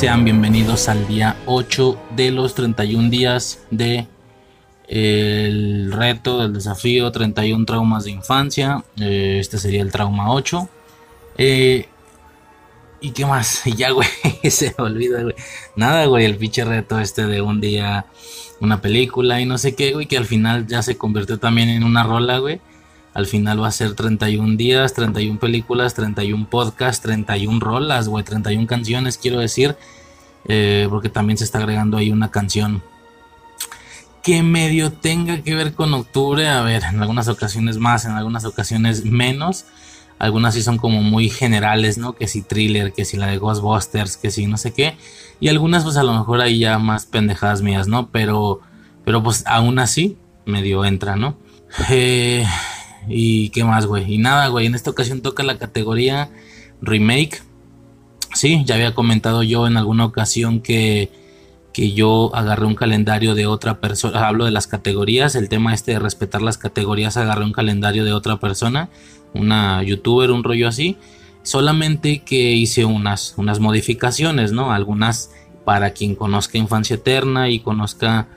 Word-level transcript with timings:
Sean 0.00 0.24
bienvenidos 0.24 0.88
al 0.88 1.06
día 1.06 1.36
8 1.44 2.00
de 2.16 2.30
los 2.30 2.54
31 2.54 3.10
días 3.10 3.66
de 3.70 4.06
el 4.88 5.92
reto 5.92 6.40
del 6.40 6.54
desafío 6.54 7.12
31 7.12 7.66
traumas 7.66 8.04
de 8.04 8.12
infancia. 8.12 8.82
Eh, 8.98 9.36
este 9.40 9.58
sería 9.58 9.82
el 9.82 9.92
trauma 9.92 10.32
8. 10.32 10.70
Eh, 11.36 11.86
¿Y 13.02 13.10
qué 13.10 13.26
más? 13.26 13.60
Ya, 13.76 13.90
güey, 13.90 14.08
se 14.50 14.74
olvida, 14.78 15.22
güey. 15.22 15.34
Nada, 15.76 16.06
güey, 16.06 16.24
el 16.24 16.38
pinche 16.38 16.64
reto 16.64 16.98
este 16.98 17.26
de 17.26 17.42
un 17.42 17.60
día, 17.60 18.06
una 18.58 18.80
película 18.80 19.38
y 19.42 19.44
no 19.44 19.58
sé 19.58 19.74
qué, 19.74 19.92
güey, 19.92 20.06
que 20.06 20.16
al 20.16 20.24
final 20.24 20.66
ya 20.66 20.80
se 20.80 20.96
convirtió 20.96 21.38
también 21.38 21.68
en 21.68 21.84
una 21.84 22.04
rola, 22.04 22.38
güey. 22.38 22.62
Al 23.12 23.26
final 23.26 23.62
va 23.62 23.68
a 23.68 23.72
ser 23.72 23.94
31 23.94 24.56
días, 24.56 24.94
31 24.94 25.40
películas, 25.40 25.94
31 25.94 26.48
podcasts, 26.48 27.02
31 27.02 27.58
rolas, 27.60 28.08
güey, 28.08 28.24
31 28.24 28.66
canciones, 28.66 29.18
quiero 29.18 29.40
decir. 29.40 29.76
Eh, 30.46 30.86
porque 30.88 31.08
también 31.08 31.36
se 31.36 31.44
está 31.44 31.58
agregando 31.58 31.96
ahí 31.96 32.10
una 32.10 32.30
canción 32.30 32.82
que 34.22 34.42
medio 34.42 34.92
tenga 34.92 35.42
que 35.42 35.54
ver 35.54 35.74
con 35.74 35.92
octubre. 35.94 36.48
A 36.48 36.62
ver, 36.62 36.84
en 36.84 37.00
algunas 37.00 37.28
ocasiones 37.28 37.78
más, 37.78 38.04
en 38.04 38.12
algunas 38.12 38.44
ocasiones 38.44 39.04
menos. 39.04 39.64
Algunas 40.18 40.52
sí 40.54 40.62
son 40.62 40.76
como 40.76 41.02
muy 41.02 41.30
generales, 41.30 41.96
¿no? 41.96 42.12
Que 42.12 42.28
si 42.28 42.42
thriller, 42.42 42.92
que 42.92 43.06
si 43.06 43.16
la 43.16 43.26
de 43.28 43.38
Ghostbusters, 43.38 44.18
que 44.18 44.30
si 44.30 44.46
no 44.46 44.58
sé 44.58 44.72
qué. 44.72 44.96
Y 45.40 45.48
algunas 45.48 45.82
pues 45.82 45.96
a 45.96 46.02
lo 46.02 46.12
mejor 46.12 46.42
ahí 46.42 46.58
ya 46.58 46.78
más 46.78 47.06
pendejadas 47.06 47.62
mías, 47.62 47.88
¿no? 47.88 48.10
Pero, 48.10 48.60
pero 49.04 49.22
pues 49.22 49.44
aún 49.46 49.78
así 49.78 50.18
medio 50.44 50.84
entra, 50.84 51.16
¿no? 51.16 51.38
Eh, 51.88 52.44
y 53.08 53.50
qué 53.50 53.64
más, 53.64 53.86
güey. 53.86 54.12
Y 54.12 54.18
nada, 54.18 54.48
güey. 54.48 54.66
En 54.66 54.74
esta 54.74 54.90
ocasión 54.90 55.20
toca 55.20 55.42
la 55.42 55.58
categoría 55.58 56.30
remake. 56.80 57.42
Sí, 58.34 58.62
ya 58.64 58.76
había 58.76 58.94
comentado 58.94 59.42
yo 59.42 59.66
en 59.66 59.76
alguna 59.76 60.04
ocasión 60.04 60.60
que, 60.60 61.10
que 61.72 61.92
yo 61.92 62.34
agarré 62.34 62.66
un 62.66 62.74
calendario 62.74 63.34
de 63.34 63.46
otra 63.46 63.80
persona. 63.80 64.26
Hablo 64.26 64.44
de 64.44 64.50
las 64.50 64.66
categorías. 64.66 65.34
El 65.34 65.48
tema 65.48 65.74
este 65.74 65.92
de 65.92 65.98
respetar 65.98 66.42
las 66.42 66.58
categorías. 66.58 67.16
Agarré 67.16 67.44
un 67.44 67.52
calendario 67.52 68.04
de 68.04 68.12
otra 68.12 68.38
persona. 68.38 68.88
Una 69.34 69.82
youtuber, 69.82 70.30
un 70.30 70.44
rollo 70.44 70.68
así. 70.68 70.96
Solamente 71.42 72.22
que 72.22 72.52
hice 72.52 72.84
unas, 72.84 73.34
unas 73.36 73.60
modificaciones, 73.60 74.52
¿no? 74.52 74.72
Algunas 74.72 75.30
para 75.64 75.90
quien 75.90 76.14
conozca 76.14 76.58
Infancia 76.58 76.96
Eterna 76.96 77.48
y 77.48 77.60
conozca 77.60 78.28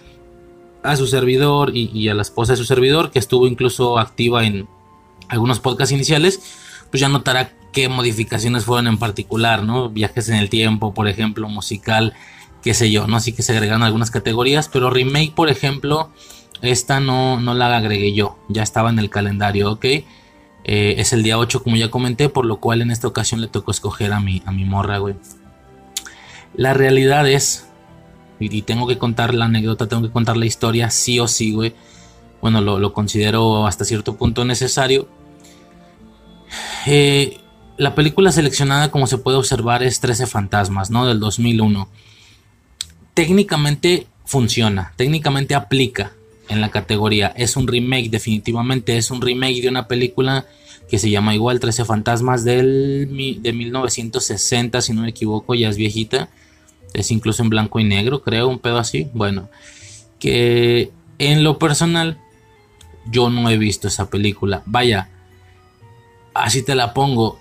a 0.83 0.95
su 0.95 1.07
servidor 1.07 1.71
y, 1.73 2.07
a 2.09 2.13
la 2.13 2.21
esposa 2.21 2.53
de 2.53 2.57
su 2.57 2.65
servidor, 2.65 3.11
que 3.11 3.19
estuvo 3.19 3.47
incluso 3.47 3.97
activa 3.97 4.45
en 4.45 4.67
algunos 5.29 5.59
podcasts 5.59 5.93
iniciales, 5.93 6.41
pues 6.91 7.01
ya 7.01 7.09
notará 7.09 7.51
qué 7.71 7.89
modificaciones 7.89 8.65
fueron 8.65 8.87
en 8.87 8.97
particular, 8.97 9.63
¿no? 9.63 9.89
Viajes 9.89 10.29
en 10.29 10.35
el 10.35 10.49
tiempo, 10.49 10.93
por 10.93 11.07
ejemplo, 11.07 11.49
musical, 11.49 12.13
qué 12.61 12.73
sé 12.73 12.91
yo, 12.91 13.07
¿no? 13.07 13.17
Así 13.17 13.33
que 13.33 13.41
se 13.41 13.53
agregaron 13.53 13.83
algunas 13.83 14.11
categorías, 14.11 14.69
pero 14.69 14.89
remake, 14.89 15.33
por 15.33 15.49
ejemplo, 15.49 16.09
esta 16.61 16.99
no, 16.99 17.39
no 17.39 17.53
la 17.53 17.75
agregué 17.75 18.13
yo, 18.13 18.37
ya 18.47 18.63
estaba 18.63 18.89
en 18.89 18.99
el 18.99 19.09
calendario, 19.09 19.71
¿ok? 19.71 19.85
Eh, 19.85 20.95
es 20.97 21.11
el 21.13 21.23
día 21.23 21.37
8, 21.37 21.63
como 21.63 21.75
ya 21.75 21.89
comenté, 21.89 22.29
por 22.29 22.45
lo 22.45 22.57
cual 22.57 22.81
en 22.81 22.91
esta 22.91 23.07
ocasión 23.07 23.41
le 23.41 23.47
tocó 23.47 23.71
escoger 23.71 24.13
a 24.13 24.19
mi, 24.19 24.41
a 24.45 24.51
mi 24.51 24.65
morra, 24.65 24.97
güey. 24.97 25.15
La 26.55 26.73
realidad 26.73 27.27
es 27.27 27.67
y, 28.39 28.61
tengo 28.63 28.87
que 28.87 28.97
contar 28.97 29.33
la 29.33 29.45
anécdota, 29.45 29.87
tengo 29.87 30.03
que 30.03 30.11
contar 30.11 30.37
la 30.37 30.45
historia, 30.45 30.89
sí 30.89 31.19
o 31.19 31.27
sí, 31.27 31.53
güey. 31.53 31.73
Bueno, 32.41 32.61
lo, 32.61 32.93
considero 32.93 33.65
hasta 33.67 33.85
cierto 33.85 34.15
punto 34.15 34.43
necesario. 34.43 35.07
Eh, 36.85 37.39
la 37.77 37.95
película 37.95 38.31
seleccionada, 38.31 38.91
como 38.91 39.07
se 39.07 39.17
puede 39.17 39.37
observar, 39.37 39.81
es 39.83 39.99
13 39.99 40.27
Fantasmas, 40.27 40.89
¿no? 40.89 41.05
Del 41.05 41.19
2001. 41.19 41.87
Técnicamente 43.13 44.07
funciona, 44.25 44.93
técnicamente 44.97 45.55
aplica 45.55 46.11
en 46.49 46.59
la 46.59 46.69
categoría. 46.69 47.27
Es 47.37 47.55
un 47.55 47.67
remake, 47.67 48.09
definitivamente 48.09 48.97
es 48.97 49.09
un 49.09 49.21
remake 49.21 49.61
de 49.61 49.69
una 49.69 49.87
película 49.87 50.45
que 50.89 50.99
se 50.99 51.09
llama 51.09 51.33
igual 51.33 51.59
13 51.59 51.85
Fantasmas 51.85 52.43
del, 52.43 53.07
de 53.41 53.53
1960, 53.53 54.81
si 54.81 54.93
no 54.93 55.03
me 55.03 55.09
equivoco, 55.09 55.55
ya 55.55 55.69
es 55.69 55.77
viejita 55.77 56.29
es 56.93 57.11
incluso 57.11 57.43
en 57.43 57.49
blanco 57.49 57.79
y 57.79 57.83
negro, 57.83 58.21
creo, 58.21 58.47
un 58.47 58.59
pedo 58.59 58.77
así. 58.77 59.09
Bueno, 59.13 59.49
que 60.19 60.91
en 61.17 61.43
lo 61.43 61.59
personal 61.59 62.19
yo 63.05 63.29
no 63.29 63.49
he 63.49 63.57
visto 63.57 63.87
esa 63.87 64.09
película. 64.09 64.63
Vaya, 64.65 65.09
así 66.33 66.63
te 66.63 66.75
la 66.75 66.93
pongo. 66.93 67.39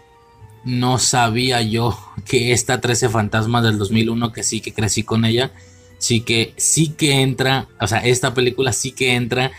No 0.65 0.99
sabía 0.99 1.63
yo 1.63 1.99
que 2.25 2.53
esta 2.53 2.81
13 2.81 3.09
fantasmas 3.09 3.65
del 3.65 3.79
2001, 3.79 4.33
que 4.33 4.43
sí 4.43 4.61
que 4.61 4.73
crecí 4.73 5.03
con 5.03 5.25
ella, 5.25 5.53
sí 5.99 6.23
que 6.23 6.55
sí 6.57 6.89
que 6.89 7.21
entra, 7.21 7.69
o 7.81 7.87
sea, 7.87 7.99
esta 7.99 8.35
película 8.35 8.73
sí 8.73 8.93
que 8.93 9.15
entra 9.15 9.53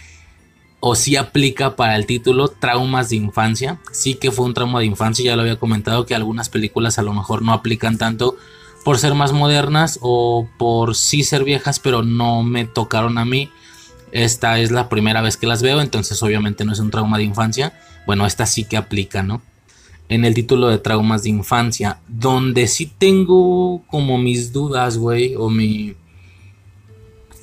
o 0.86 0.96
sí 0.96 1.16
aplica 1.16 1.78
para 1.78 1.96
el 1.96 2.06
título 2.06 2.50
traumas 2.50 3.10
de 3.10 3.16
infancia. 3.16 3.80
Sí 3.94 4.16
que 4.16 4.32
fue 4.32 4.46
un 4.46 4.54
trauma 4.54 4.80
de 4.80 4.86
infancia, 4.86 5.24
ya 5.24 5.36
lo 5.38 5.44
había 5.44 5.56
comentado 5.56 6.06
que 6.06 6.14
algunas 6.14 6.50
películas 6.50 7.00
a 7.00 7.04
lo 7.04 7.14
mejor 7.14 7.42
no 7.42 7.54
aplican 7.54 7.98
tanto 7.98 8.36
por 8.84 9.00
ser 9.00 9.14
más 9.16 9.32
modernas 9.32 9.98
o 10.02 10.48
por 10.58 10.96
sí 10.96 11.24
ser 11.24 11.44
viejas, 11.44 11.80
pero 11.80 12.04
no 12.04 12.44
me 12.44 12.66
tocaron 12.66 13.18
a 13.18 13.26
mí. 13.26 13.50
Esta 14.12 14.60
es 14.60 14.72
la 14.72 14.90
primera 14.90 15.22
vez 15.22 15.38
que 15.38 15.48
las 15.48 15.62
veo, 15.62 15.82
entonces 15.82 16.22
obviamente 16.22 16.66
no 16.66 16.74
es 16.74 16.80
un 16.80 16.92
trauma 16.92 17.18
de 17.18 17.24
infancia. 17.24 17.74
Bueno, 18.06 18.26
esta 18.26 18.46
sí 18.46 18.66
que 18.66 18.78
aplica, 18.78 19.24
¿no? 19.24 19.42
En 20.10 20.26
el 20.26 20.34
título 20.34 20.68
de 20.68 20.78
traumas 20.78 21.24
de 21.24 21.30
infancia, 21.30 22.00
donde 22.08 22.68
sí 22.68 22.86
tengo 22.86 23.82
como 23.88 24.18
mis 24.18 24.52
dudas, 24.52 24.98
güey, 24.98 25.36
o 25.36 25.50
mi... 25.50 25.96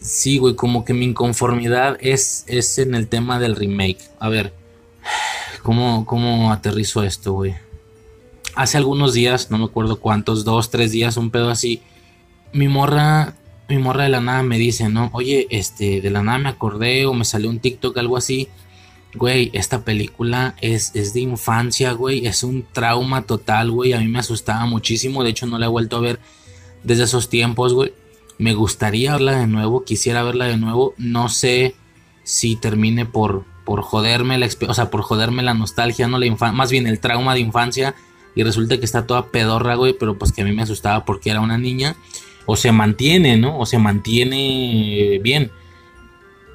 Sí, 0.01 0.39
güey, 0.39 0.55
como 0.55 0.85
que 0.85 0.95
mi 0.95 1.07
inconformidad 1.07 1.99
es, 2.01 2.45
es 2.47 2.79
en 2.79 2.95
el 2.95 3.09
tema 3.09 3.39
del 3.39 3.57
remake. 3.57 3.99
A 4.19 4.29
ver, 4.29 4.55
¿cómo, 5.63 6.05
cómo 6.07 6.53
aterrizo 6.53 7.03
esto, 7.03 7.33
güey? 7.33 7.55
Hace 8.61 8.77
algunos 8.77 9.15
días, 9.15 9.51
no 9.51 9.57
me 9.57 9.65
acuerdo 9.65 10.01
cuántos, 10.01 10.45
dos, 10.45 10.71
tres 10.71 10.93
días, 10.93 11.17
un 11.17 11.31
pedo 11.31 11.49
así, 11.49 11.81
mi 12.53 12.69
morra, 12.69 13.35
mi 13.71 13.79
morra 13.79 14.03
de 14.03 14.11
la 14.11 14.21
nada 14.21 14.43
me 14.43 14.59
dice, 14.59 14.91
¿no? 14.91 15.09
Oye, 15.15 15.47
este, 15.49 16.03
de 16.03 16.11
la 16.11 16.23
nada 16.23 16.37
me 16.37 16.51
acordé 16.51 17.07
o 17.07 17.15
me 17.15 17.25
salió 17.25 17.49
un 17.49 17.59
TikTok, 17.59 17.97
algo 17.97 18.19
así. 18.19 18.49
Güey, 19.15 19.49
esta 19.55 19.83
película 19.83 20.57
es, 20.61 20.95
es 20.95 21.15
de 21.15 21.21
infancia, 21.21 21.93
güey, 21.93 22.27
es 22.27 22.43
un 22.43 22.67
trauma 22.71 23.23
total, 23.23 23.71
güey, 23.71 23.95
a 23.95 23.99
mí 23.99 24.09
me 24.09 24.19
asustaba 24.19 24.67
muchísimo, 24.67 25.25
de 25.25 25.31
hecho 25.31 25.47
no 25.47 25.59
la 25.59 25.65
he 25.65 25.71
vuelto 25.71 25.97
a 25.97 26.01
ver 26.01 26.21
desde 26.85 27.05
esos 27.05 27.31
tiempos, 27.31 27.73
güey. 27.73 27.95
Me 28.37 28.53
gustaría 28.53 29.13
verla 29.13 29.39
de 29.39 29.47
nuevo, 29.47 29.85
quisiera 29.85 30.23
verla 30.23 30.45
de 30.45 30.59
nuevo, 30.59 30.93
no 30.99 31.31
sé 31.31 31.75
si 32.25 32.57
termine 32.57 33.07
por, 33.07 33.47
por 33.65 33.81
joderme 33.81 34.37
la, 34.37 34.51
o 34.69 34.75
sea, 34.75 34.91
por 34.91 35.01
joderme 35.01 35.43
la 35.43 35.55
nostalgia, 35.55 36.09
no 36.09 36.19
la 36.19 36.27
infancia, 36.27 36.57
más 36.57 36.71
bien 36.71 36.87
el 36.87 37.01
trauma 37.01 37.33
de 37.33 37.41
infancia 37.41 37.95
y 38.35 38.43
resulta 38.43 38.79
que 38.79 38.85
está 38.85 39.07
toda 39.07 39.31
pedorra, 39.31 39.75
güey, 39.75 39.95
pero 39.99 40.19
pues 40.19 40.33
que 40.33 40.43
a 40.43 40.45
mí 40.45 40.53
me 40.53 40.63
asustaba 40.63 41.05
porque 41.05 41.31
era 41.31 41.41
una 41.41 41.59
niña. 41.59 41.97
O 42.47 42.57
se 42.57 42.73
mantiene, 42.73 43.37
¿no? 43.37 43.59
O 43.59 43.67
se 43.67 43.79
mantiene 43.79 45.21
bien. 45.23 45.51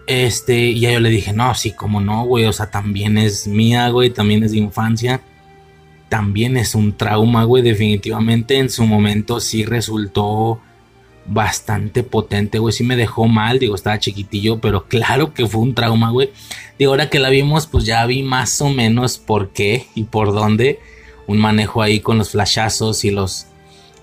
Este, 0.07 0.67
y 0.67 0.79
ya 0.79 0.91
yo 0.91 0.99
le 0.99 1.09
dije, 1.09 1.33
no, 1.33 1.53
sí, 1.55 1.71
como 1.71 2.01
no, 2.01 2.25
güey, 2.25 2.45
o 2.45 2.53
sea, 2.53 2.69
también 2.69 3.17
es 3.17 3.47
mía, 3.47 3.89
güey, 3.89 4.09
también 4.09 4.43
es 4.43 4.51
de 4.51 4.57
infancia. 4.57 5.21
También 6.09 6.57
es 6.57 6.75
un 6.75 6.93
trauma, 6.93 7.43
güey, 7.43 7.63
definitivamente 7.63 8.57
en 8.57 8.69
su 8.69 8.85
momento 8.85 9.39
sí 9.39 9.65
resultó 9.65 10.59
bastante 11.27 12.03
potente, 12.03 12.59
güey, 12.59 12.71
sí 12.71 12.83
me 12.83 12.95
dejó 12.95 13.27
mal, 13.27 13.57
digo, 13.57 13.73
estaba 13.73 13.97
chiquitillo, 13.97 14.59
pero 14.59 14.85
claro 14.85 15.33
que 15.33 15.47
fue 15.47 15.61
un 15.61 15.73
trauma, 15.73 16.11
güey. 16.11 16.29
Digo, 16.77 16.91
ahora 16.91 17.09
que 17.09 17.19
la 17.19 17.29
vimos, 17.29 17.65
pues 17.65 17.85
ya 17.85 18.05
vi 18.05 18.21
más 18.21 18.61
o 18.61 18.69
menos 18.69 19.17
por 19.17 19.49
qué 19.49 19.87
y 19.95 20.03
por 20.03 20.33
dónde 20.33 20.79
un 21.27 21.37
manejo 21.37 21.81
ahí 21.81 21.99
con 21.99 22.17
los 22.17 22.29
flashazos 22.29 23.03
y 23.03 23.11
los, 23.11 23.47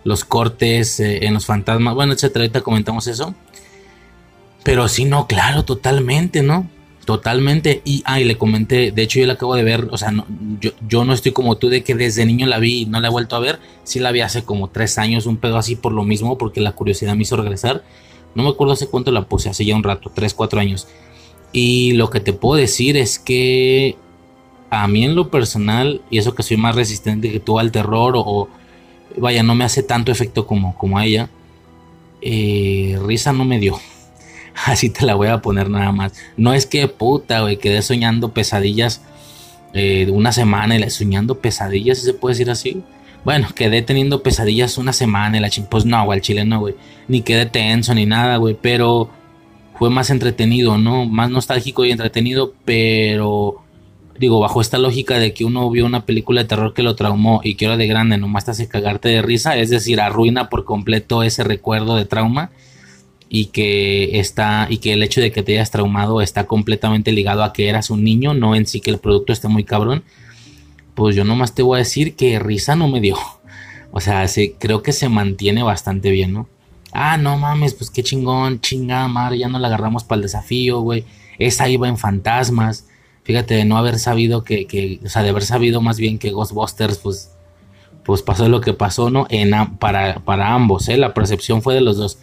los 0.05 0.25
cortes 0.25 1.01
eh, 1.01 1.27
en 1.27 1.35
los 1.35 1.47
fantasmas, 1.47 1.95
bueno, 1.95 2.13
etcétera. 2.13 2.45
Ahorita 2.45 2.61
comentamos 2.63 3.07
eso. 3.07 3.35
Pero 4.65 4.89
sí, 4.89 5.05
no, 5.05 5.27
claro, 5.27 5.65
totalmente, 5.65 6.43
¿no? 6.43 6.69
Totalmente. 7.05 7.83
Y, 7.85 8.03
ah, 8.05 8.21
le 8.21 8.39
comenté, 8.39 8.93
de 8.93 9.03
hecho 9.03 9.19
yo 9.19 9.27
la 9.27 9.33
acabo 9.33 9.57
de 9.57 9.65
ver, 9.65 9.89
o 9.91 9.99
sea, 9.99 10.13
yo, 10.61 10.71
yo, 10.89 11.05
no 11.05 11.13
estoy 11.13 11.33
como 11.33 11.57
tú 11.57 11.69
de 11.69 11.83
que 11.83 11.97
desde 11.97 12.25
niño 12.25 12.47
la 12.47 12.61
vi 12.61 12.83
y 12.83 12.87
no 12.87 13.01
la 13.01 13.09
he 13.09 13.11
vuelto 13.11 13.35
a 13.35 13.41
ver. 13.41 13.59
Sí 13.83 13.99
la 13.99 14.13
vi 14.13 14.21
hace 14.21 14.45
como 14.45 14.69
tres 14.69 14.99
años, 14.99 15.27
un 15.27 15.37
pedo 15.37 15.57
así 15.59 15.75
por 15.75 15.93
lo 15.93 16.05
mismo, 16.05 16.39
porque 16.39 16.61
la 16.61 16.73
curiosidad 16.73 17.17
me 17.17 17.23
hizo 17.23 17.37
regresar. 17.37 17.83
No 18.35 18.45
me 18.45 18.51
acuerdo 18.51 18.75
hace 18.75 18.87
cuánto 18.87 19.11
la 19.11 19.23
puse, 19.27 19.51
hace 19.51 19.65
ya 19.65 19.75
un 19.75 19.83
rato, 19.83 20.11
tres, 20.15 20.33
cuatro 20.33 20.61
años. 20.61 20.87
Y 21.53 21.93
lo 21.93 22.09
que 22.09 22.21
te 22.21 22.33
puedo 22.33 22.57
decir 22.57 22.97
es 22.97 23.19
que 23.19 23.97
a 24.73 24.89
mí 24.89 25.05
en 25.05 25.15
lo 25.15 25.29
personal, 25.29 26.01
y 26.09 26.17
eso 26.17 26.35
que 26.35 26.43
soy 26.43 26.57
más 26.57 26.75
resistente 26.75 27.31
que 27.31 27.41
tú 27.41 27.59
al 27.59 27.71
terror, 27.71 28.15
o, 28.17 28.49
vaya, 29.19 29.43
no 29.43 29.55
me 29.55 29.65
hace 29.65 29.83
tanto 29.83 30.11
efecto 30.11 30.47
como, 30.47 30.75
como 30.79 30.97
a 30.99 31.05
ella, 31.05 31.29
eh, 32.23 32.99
risa 33.05 33.35
no 33.35 33.45
me 33.45 33.59
dio. 33.59 33.79
Así 34.65 34.89
te 34.89 35.05
la 35.05 35.15
voy 35.15 35.29
a 35.29 35.43
poner 35.43 35.69
nada 35.69 35.93
más. 35.93 36.15
No 36.39 36.55
es 36.55 36.65
que 36.65 36.89
puta, 36.89 37.43
güey, 37.43 37.59
quedé 37.59 37.83
soñando 37.83 38.33
pesadillas 38.33 39.03
eh, 39.75 40.09
una 40.11 40.33
semana 40.33 40.75
y 40.75 40.91
soñando 40.91 41.39
pesadillas, 41.39 41.99
se 41.99 42.15
puede 42.15 42.33
decir 42.35 42.51
así. 42.51 42.83
Bueno, 43.27 43.49
quedé 43.55 43.83
teniendo 43.83 44.23
pesadillas 44.23 44.79
una 44.79 44.95
semana 44.95 45.39
la 45.39 45.51
ching. 45.51 45.67
Pues 45.67 45.85
no, 45.85 46.03
güey, 46.07 46.17
al 46.19 46.23
chile 46.23 46.47
no, 46.47 46.61
güey. 46.61 46.75
Ni 47.09 47.21
quedé 47.21 47.45
tenso 47.45 47.95
ni 47.95 48.07
nada, 48.07 48.39
güey. 48.39 48.57
Pero 48.61 49.11
fue 49.79 49.91
más 49.91 50.09
entretenido, 50.09 50.79
¿no? 50.79 51.05
Más 51.05 51.31
nostálgico 51.31 51.85
y 51.85 51.91
entretenido, 51.91 52.55
pero 52.65 53.63
digo, 54.19 54.41
bajo 54.41 54.61
esta 54.61 54.79
lógica 54.79 55.19
de 55.19 55.35
que 55.35 55.45
uno 55.45 55.71
vio 55.71 55.87
una 55.87 56.05
película 56.07 56.43
de 56.43 56.49
terror 56.49 56.75
que 56.75 56.83
lo 56.83 56.97
traumó 56.97 57.41
y 57.43 57.55
que 57.55 57.67
ahora 57.67 57.77
de 57.77 57.87
grande 57.87 58.19
nomás 58.19 58.45
te 58.45 58.53
hace 58.53 58.69
cagarte 58.69 59.09
de 59.09 59.23
risa, 59.23 59.57
es 59.57 59.71
decir, 59.71 60.01
arruina 60.01 60.49
por 60.49 60.65
completo 60.65 61.23
ese 61.23 61.45
recuerdo 61.45 61.97
de 61.97 62.05
trauma 62.05 62.51
y 63.29 63.47
que 63.47 64.19
está 64.21 64.67
y 64.69 64.79
que 64.79 64.93
el 64.93 65.03
hecho 65.03 65.21
de 65.21 65.33
que 65.33 65.43
te 65.43 65.53
hayas 65.53 65.71
traumado 65.71 66.21
está 66.21 66.45
completamente 66.45 67.13
ligado 67.13 67.43
a 67.43 67.53
que 67.53 67.69
eras 67.69 67.89
un 67.89 68.05
niño, 68.05 68.35
no 68.35 68.55
en 68.55 68.67
sí 68.67 68.81
que 68.81 68.91
el 68.91 68.99
producto 68.99 69.33
esté 69.33 69.49
muy 69.49 69.65
cabrón. 69.65 70.05
Pues 70.95 71.17
yo 71.17 71.25
nomás 71.25 71.55
te 71.55 71.63
voy 71.63 71.77
a 71.77 71.79
decir 71.79 72.15
que 72.15 72.39
risa 72.39 72.77
no 72.77 72.89
me 72.89 73.01
dio. 73.01 73.17
O 73.91 74.01
sea, 74.01 74.27
creo 74.59 74.83
que 74.83 74.93
se 74.93 75.09
mantiene 75.09 75.63
bastante 75.63 76.11
bien, 76.11 76.33
¿no? 76.33 76.49
Ah, 76.93 77.17
no 77.17 77.39
mames, 77.39 77.73
pues 77.73 77.91
qué 77.91 78.03
chingón, 78.03 78.61
chingada 78.61 79.09
madre, 79.09 79.39
ya 79.39 79.49
no 79.49 79.59
la 79.59 79.69
agarramos 79.69 80.05
para 80.05 80.17
el 80.17 80.23
desafío, 80.23 80.81
güey. 80.81 81.05
Esa 81.39 81.69
iba 81.69 81.89
en 81.89 81.97
fantasmas. 81.97 82.87
Fíjate, 83.25 83.55
de 83.55 83.65
no 83.65 83.77
haber 83.77 83.99
sabido 83.99 84.43
que, 84.43 84.67
que, 84.67 85.01
o 85.05 85.09
sea, 85.09 85.23
de 85.23 85.31
haber 85.31 85.45
sabido 85.45 85.81
más 85.81 85.99
bien 85.99 86.19
que 86.19 86.31
Ghostbusters, 86.31 86.99
pues, 86.99 87.31
pues 88.05 88.23
pasó 88.23 88.49
lo 88.49 88.61
que 88.61 88.73
pasó, 88.73 89.11
¿no? 89.11 89.27
En, 89.31 89.53
para, 89.79 90.17
para 90.21 90.55
ambos, 90.55 90.89
¿eh? 90.89 90.97
La 90.97 91.15
percepción 91.15 91.63
fue 91.63 91.75
de 91.75 91.81
los 91.81 91.97
dos. 91.97 92.19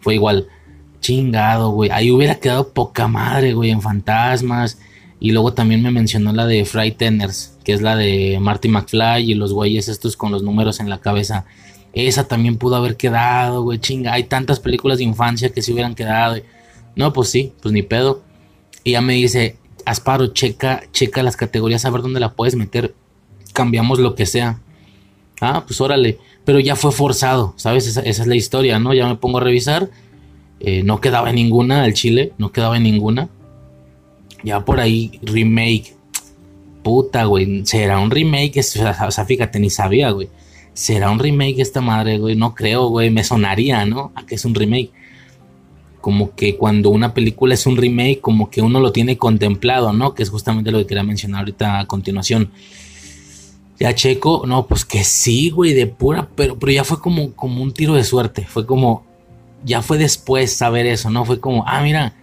Fue 0.00 0.14
igual, 0.14 0.48
chingado, 1.00 1.70
güey. 1.70 1.90
Ahí 1.90 2.10
hubiera 2.10 2.36
quedado 2.36 2.68
poca 2.68 3.08
madre, 3.08 3.54
güey, 3.54 3.70
en 3.70 3.80
fantasmas. 3.80 4.78
Y 5.20 5.30
luego 5.30 5.54
también 5.54 5.82
me 5.82 5.90
mencionó 5.90 6.32
la 6.32 6.46
de 6.46 6.64
Frighteners, 6.64 7.56
que 7.64 7.72
es 7.72 7.80
la 7.80 7.96
de 7.96 8.38
Marty 8.40 8.68
McFly 8.68 9.30
y 9.30 9.34
los 9.34 9.52
güeyes 9.52 9.88
estos 9.88 10.16
con 10.16 10.32
los 10.32 10.42
números 10.42 10.80
en 10.80 10.90
la 10.90 11.00
cabeza. 11.00 11.44
Esa 11.92 12.26
también 12.26 12.56
pudo 12.56 12.76
haber 12.76 12.96
quedado, 12.96 13.62
güey, 13.62 13.78
chinga. 13.78 14.14
Hay 14.14 14.24
tantas 14.24 14.60
películas 14.60 14.98
de 14.98 15.04
infancia 15.04 15.50
que 15.50 15.62
se 15.62 15.72
hubieran 15.72 15.94
quedado. 15.94 16.36
No, 16.96 17.12
pues 17.12 17.28
sí, 17.28 17.52
pues 17.62 17.72
ni 17.72 17.82
pedo. 17.82 18.22
Y 18.82 18.92
ya 18.92 19.00
me 19.00 19.14
dice, 19.14 19.58
Asparo, 19.84 20.28
checa, 20.28 20.82
checa 20.92 21.22
las 21.22 21.36
categorías 21.36 21.84
a 21.84 21.90
ver 21.90 22.02
dónde 22.02 22.20
la 22.20 22.32
puedes 22.32 22.56
meter. 22.56 22.94
Cambiamos 23.52 23.98
lo 23.98 24.14
que 24.14 24.26
sea. 24.26 24.60
Ah, 25.40 25.64
pues 25.66 25.80
órale. 25.80 26.18
Pero 26.44 26.60
ya 26.60 26.76
fue 26.76 26.92
forzado, 26.92 27.54
¿sabes? 27.56 27.86
Esa, 27.86 28.00
es 28.02 28.26
la 28.26 28.34
historia, 28.34 28.78
¿no? 28.78 28.94
Ya 28.94 29.06
me 29.06 29.16
pongo 29.16 29.38
a 29.38 29.42
revisar. 29.42 29.90
Eh, 30.60 30.82
no 30.82 31.00
quedaba 31.00 31.30
en 31.30 31.36
ninguna 31.36 31.82
al 31.82 31.94
chile, 31.94 32.32
no 32.38 32.52
quedaba 32.52 32.76
en 32.76 32.84
ninguna. 32.84 33.28
Ya 34.44 34.64
por 34.64 34.80
ahí, 34.80 35.18
remake. 35.22 35.96
Puta, 36.82 37.24
güey. 37.24 37.64
¿Será 37.64 37.98
un 37.98 38.10
remake? 38.10 38.58
O 38.58 38.62
sea, 38.62 38.96
o 39.06 39.10
sea, 39.10 39.24
fíjate, 39.24 39.60
ni 39.60 39.70
sabía, 39.70 40.10
güey. 40.10 40.28
¿Será 40.74 41.10
un 41.10 41.18
remake 41.18 41.60
esta 41.60 41.80
madre, 41.80 42.18
güey? 42.18 42.34
No 42.34 42.54
creo, 42.54 42.88
güey. 42.88 43.10
Me 43.10 43.24
sonaría, 43.24 43.84
¿no? 43.84 44.12
A 44.14 44.24
que 44.26 44.34
es 44.36 44.44
un 44.44 44.54
remake 44.54 44.90
como 46.02 46.34
que 46.34 46.56
cuando 46.56 46.90
una 46.90 47.14
película 47.14 47.54
es 47.54 47.64
un 47.64 47.78
remake, 47.78 48.20
como 48.20 48.50
que 48.50 48.60
uno 48.60 48.80
lo 48.80 48.92
tiene 48.92 49.16
contemplado, 49.16 49.94
¿no? 49.94 50.14
Que 50.14 50.24
es 50.24 50.28
justamente 50.28 50.70
lo 50.70 50.78
que 50.78 50.86
quería 50.86 51.04
mencionar 51.04 51.40
ahorita 51.40 51.78
a 51.78 51.86
continuación. 51.86 52.50
Ya 53.78 53.94
Checo, 53.94 54.44
no, 54.46 54.66
pues 54.66 54.84
que 54.84 55.04
sí, 55.04 55.50
güey, 55.50 55.72
de 55.72 55.86
pura, 55.86 56.28
pero, 56.34 56.58
pero 56.58 56.72
ya 56.72 56.84
fue 56.84 57.00
como, 57.00 57.32
como 57.32 57.62
un 57.62 57.72
tiro 57.72 57.94
de 57.94 58.04
suerte, 58.04 58.44
fue 58.46 58.66
como, 58.66 59.06
ya 59.64 59.80
fue 59.80 59.96
después 59.96 60.52
saber 60.52 60.86
eso, 60.86 61.08
¿no? 61.08 61.24
Fue 61.24 61.40
como, 61.40 61.64
ah, 61.66 61.80
mira, 61.82 62.14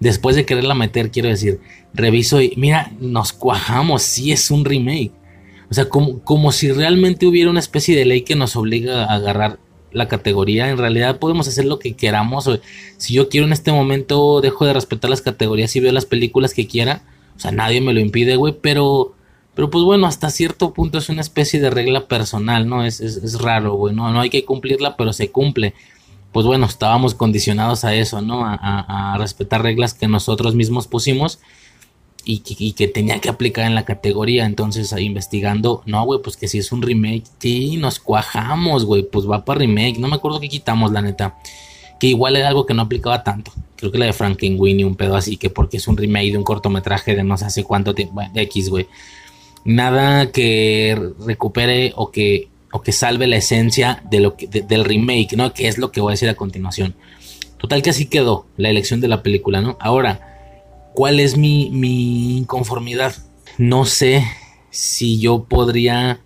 después 0.00 0.34
de 0.34 0.46
quererla 0.46 0.74
meter, 0.74 1.10
quiero 1.10 1.28
decir, 1.28 1.60
reviso 1.94 2.40
y, 2.40 2.54
mira, 2.56 2.90
nos 3.00 3.32
cuajamos, 3.32 4.02
sí 4.02 4.32
es 4.32 4.50
un 4.50 4.64
remake. 4.64 5.12
O 5.70 5.74
sea, 5.74 5.88
como, 5.88 6.20
como 6.20 6.52
si 6.52 6.72
realmente 6.72 7.26
hubiera 7.26 7.50
una 7.50 7.60
especie 7.60 7.96
de 7.96 8.06
ley 8.06 8.22
que 8.22 8.34
nos 8.34 8.56
obliga 8.56 9.04
a 9.04 9.14
agarrar 9.14 9.58
la 9.92 10.08
categoría. 10.08 10.70
En 10.70 10.78
realidad 10.78 11.18
podemos 11.18 11.48
hacer 11.48 11.64
lo 11.64 11.78
que 11.78 11.94
queramos. 11.94 12.48
Si 12.96 13.14
yo 13.14 13.28
quiero 13.28 13.46
en 13.46 13.52
este 13.52 13.72
momento, 13.72 14.40
dejo 14.40 14.66
de 14.66 14.72
respetar 14.72 15.10
las 15.10 15.22
categorías 15.22 15.74
y 15.76 15.80
veo 15.80 15.92
las 15.92 16.06
películas 16.06 16.54
que 16.54 16.66
quiera. 16.66 17.02
O 17.36 17.40
sea, 17.40 17.52
nadie 17.52 17.80
me 17.80 17.92
lo 17.92 18.00
impide, 18.00 18.36
güey. 18.36 18.54
Pero, 18.60 19.14
pero 19.54 19.70
pues 19.70 19.84
bueno, 19.84 20.06
hasta 20.06 20.30
cierto 20.30 20.72
punto 20.72 20.98
es 20.98 21.08
una 21.08 21.20
especie 21.20 21.60
de 21.60 21.70
regla 21.70 22.08
personal, 22.08 22.68
¿no? 22.68 22.84
Es, 22.84 23.00
es, 23.00 23.40
raro, 23.40 23.74
güey. 23.74 23.94
No, 23.94 24.12
no 24.12 24.20
hay 24.20 24.30
que 24.30 24.44
cumplirla, 24.44 24.96
pero 24.96 25.12
se 25.12 25.30
cumple. 25.30 25.74
Pues 26.32 26.44
bueno, 26.46 26.66
estábamos 26.66 27.14
condicionados 27.14 27.84
a 27.84 27.94
eso, 27.94 28.20
¿no? 28.20 28.44
a, 28.44 29.14
a 29.14 29.18
respetar 29.18 29.62
reglas 29.62 29.94
que 29.94 30.06
nosotros 30.06 30.54
mismos 30.54 30.86
pusimos 30.86 31.38
y 32.28 32.72
que, 32.72 32.88
tenía 32.88 33.20
que 33.20 33.28
aplicar 33.28 33.66
en 33.66 33.76
la 33.76 33.84
categoría. 33.84 34.46
Entonces, 34.46 34.92
investigando, 34.98 35.82
no, 35.86 36.04
güey, 36.04 36.20
pues 36.20 36.36
que 36.36 36.48
si 36.48 36.58
es 36.58 36.72
un 36.72 36.82
remake, 36.82 37.22
sí, 37.38 37.76
nos 37.76 38.00
cuajamos, 38.00 38.84
güey, 38.84 39.04
pues 39.04 39.30
va 39.30 39.44
para 39.44 39.60
remake. 39.60 39.98
No 39.98 40.08
me 40.08 40.16
acuerdo 40.16 40.40
qué 40.40 40.48
quitamos, 40.48 40.90
la 40.90 41.02
neta. 41.02 41.38
Que 42.00 42.08
igual 42.08 42.34
era 42.34 42.48
algo 42.48 42.66
que 42.66 42.74
no 42.74 42.82
aplicaba 42.82 43.22
tanto. 43.22 43.52
Creo 43.76 43.92
que 43.92 43.98
la 43.98 44.06
de 44.06 44.12
Frankenweenie, 44.12 44.84
un 44.84 44.96
pedo 44.96 45.14
así, 45.14 45.36
que 45.36 45.50
porque 45.50 45.76
es 45.76 45.86
un 45.86 45.96
remake 45.96 46.32
de 46.32 46.38
un 46.38 46.42
cortometraje 46.42 47.14
de 47.14 47.22
no 47.22 47.38
sé 47.38 47.44
hace 47.44 47.62
cuánto 47.62 47.94
tiempo, 47.94 48.20
de 48.34 48.42
X, 48.42 48.70
güey. 48.70 48.88
Nada 49.64 50.32
que 50.32 51.00
recupere 51.24 51.92
o 51.94 52.10
que, 52.10 52.48
o 52.72 52.82
que 52.82 52.90
salve 52.90 53.28
la 53.28 53.36
esencia 53.36 54.02
de 54.10 54.18
lo 54.18 54.36
del 54.50 54.84
remake, 54.84 55.36
¿no? 55.36 55.54
Que 55.54 55.68
es 55.68 55.78
lo 55.78 55.92
que 55.92 56.00
voy 56.00 56.10
a 56.10 56.14
decir 56.14 56.28
a 56.28 56.34
continuación. 56.34 56.96
Total 57.56 57.82
que 57.82 57.90
así 57.90 58.06
quedó 58.06 58.46
la 58.56 58.68
elección 58.68 59.00
de 59.00 59.08
la 59.08 59.22
película, 59.22 59.60
¿no? 59.60 59.76
Ahora, 59.80 60.35
¿Cuál 60.96 61.20
es 61.20 61.36
mi, 61.36 61.68
mi 61.68 62.38
inconformidad? 62.38 63.14
No 63.58 63.84
sé 63.84 64.24
si 64.70 65.20
yo 65.20 65.44
podría, 65.44 66.20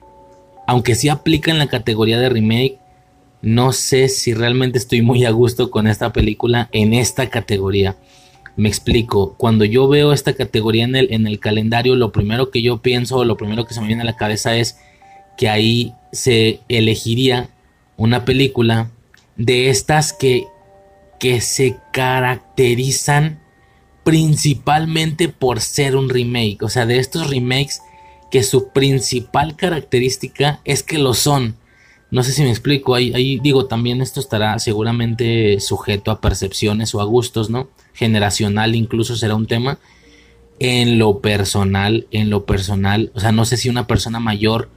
aunque 0.64 0.94
sí 0.94 1.08
aplica 1.08 1.50
en 1.50 1.58
la 1.58 1.66
categoría 1.66 2.20
de 2.20 2.28
remake, 2.28 2.78
no 3.42 3.72
sé 3.72 4.08
si 4.08 4.32
realmente 4.32 4.78
estoy 4.78 5.02
muy 5.02 5.24
a 5.24 5.30
gusto 5.30 5.72
con 5.72 5.88
esta 5.88 6.12
película 6.12 6.68
en 6.70 6.94
esta 6.94 7.30
categoría. 7.30 7.96
Me 8.54 8.68
explico, 8.68 9.34
cuando 9.36 9.64
yo 9.64 9.88
veo 9.88 10.12
esta 10.12 10.34
categoría 10.34 10.84
en 10.84 10.94
el, 10.94 11.12
en 11.12 11.26
el 11.26 11.40
calendario, 11.40 11.96
lo 11.96 12.12
primero 12.12 12.52
que 12.52 12.62
yo 12.62 12.80
pienso, 12.80 13.24
lo 13.24 13.36
primero 13.36 13.64
que 13.64 13.74
se 13.74 13.80
me 13.80 13.88
viene 13.88 14.02
a 14.02 14.06
la 14.06 14.16
cabeza 14.16 14.54
es 14.54 14.78
que 15.36 15.48
ahí 15.48 15.94
se 16.12 16.60
elegiría 16.68 17.50
una 17.96 18.24
película 18.24 18.92
de 19.34 19.68
estas 19.68 20.12
que, 20.12 20.44
que 21.18 21.40
se 21.40 21.76
caracterizan 21.92 23.40
principalmente 24.10 25.28
por 25.28 25.60
ser 25.60 25.94
un 25.94 26.08
remake. 26.08 26.58
O 26.62 26.68
sea, 26.68 26.84
de 26.84 26.98
estos 26.98 27.30
remakes 27.30 27.80
que 28.28 28.42
su 28.42 28.70
principal 28.70 29.54
característica 29.54 30.60
es 30.64 30.82
que 30.82 30.98
lo 30.98 31.14
son. 31.14 31.54
No 32.10 32.24
sé 32.24 32.32
si 32.32 32.42
me 32.42 32.50
explico, 32.50 32.96
ahí, 32.96 33.38
digo, 33.40 33.66
también 33.66 34.00
esto 34.00 34.18
estará 34.18 34.58
seguramente 34.58 35.60
sujeto 35.60 36.10
a 36.10 36.20
percepciones 36.20 36.92
o 36.92 37.00
a 37.00 37.04
gustos, 37.04 37.50
¿no? 37.50 37.68
Generacional 37.94 38.74
incluso 38.74 39.14
será 39.14 39.36
un 39.36 39.46
tema. 39.46 39.78
En 40.58 40.98
lo 40.98 41.20
personal, 41.20 42.08
en 42.10 42.30
lo 42.30 42.46
personal, 42.46 43.12
o 43.14 43.20
sea, 43.20 43.30
no 43.30 43.44
sé 43.44 43.58
si 43.58 43.68
una 43.68 43.86
persona 43.86 44.18
mayor 44.18 44.70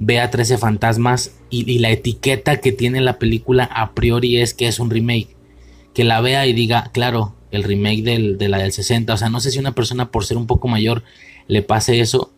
ve 0.00 0.18
a 0.18 0.32
13 0.32 0.58
fantasmas 0.58 1.36
y, 1.48 1.70
y 1.70 1.78
la 1.78 1.90
etiqueta 1.90 2.60
que 2.60 2.72
tiene 2.72 3.00
la 3.00 3.20
película 3.20 3.70
a 3.72 3.94
priori 3.94 4.38
es 4.38 4.52
que 4.52 4.66
es 4.66 4.80
un 4.80 4.90
remake. 4.90 5.36
Que 5.94 6.02
la 6.02 6.20
vea 6.20 6.44
y 6.48 6.52
diga, 6.52 6.90
claro, 6.92 7.36
el 7.54 7.64
remake 7.64 8.02
de 8.02 8.48
la 8.48 8.58
del 8.58 8.72
60. 8.72 9.12
O 9.12 9.16
sea, 9.16 9.28
no 9.28 9.40
sé 9.40 9.50
si 9.50 9.58
una 9.58 9.74
persona 9.74 10.10
por 10.10 10.24
ser 10.24 10.36
un 10.36 10.46
poco 10.46 10.68
mayor 10.68 11.02
le 11.48 11.62
pase 11.62 12.00
eso. 12.00 12.32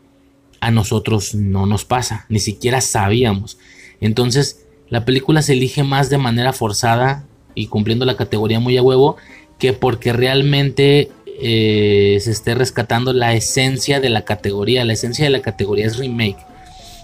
A 0.61 0.71
nosotros 0.71 1.35
no 1.35 1.67
nos 1.67 1.85
pasa, 1.85 2.27
ni 2.29 2.39
siquiera 2.39 2.81
sabíamos. 2.81 3.59
Entonces, 4.01 4.67
la 4.89 5.05
película 5.05 5.43
se 5.43 5.53
elige 5.53 5.83
más 5.83 6.11
de 6.11 6.19
manera 6.19 6.53
forzada 6.53 7.27
y 7.55 7.67
cumpliendo 7.67 8.05
la 8.05 8.17
categoría 8.17 8.61
muy 8.61 8.77
a 8.77 8.83
huevo 8.83 9.17
que 9.59 9.73
porque 9.73 10.13
realmente 10.13 11.11
eh, 11.41 12.19
se 12.21 12.31
esté 12.31 12.55
rescatando 12.55 13.13
la 13.13 13.35
esencia 13.35 14.01
de 14.01 14.11
la 14.11 14.25
categoría. 14.25 14.85
La 14.85 14.93
esencia 14.93 15.25
de 15.25 15.31
la 15.31 15.43
categoría 15.43 15.87
es 15.87 15.99
remake. 15.99 16.39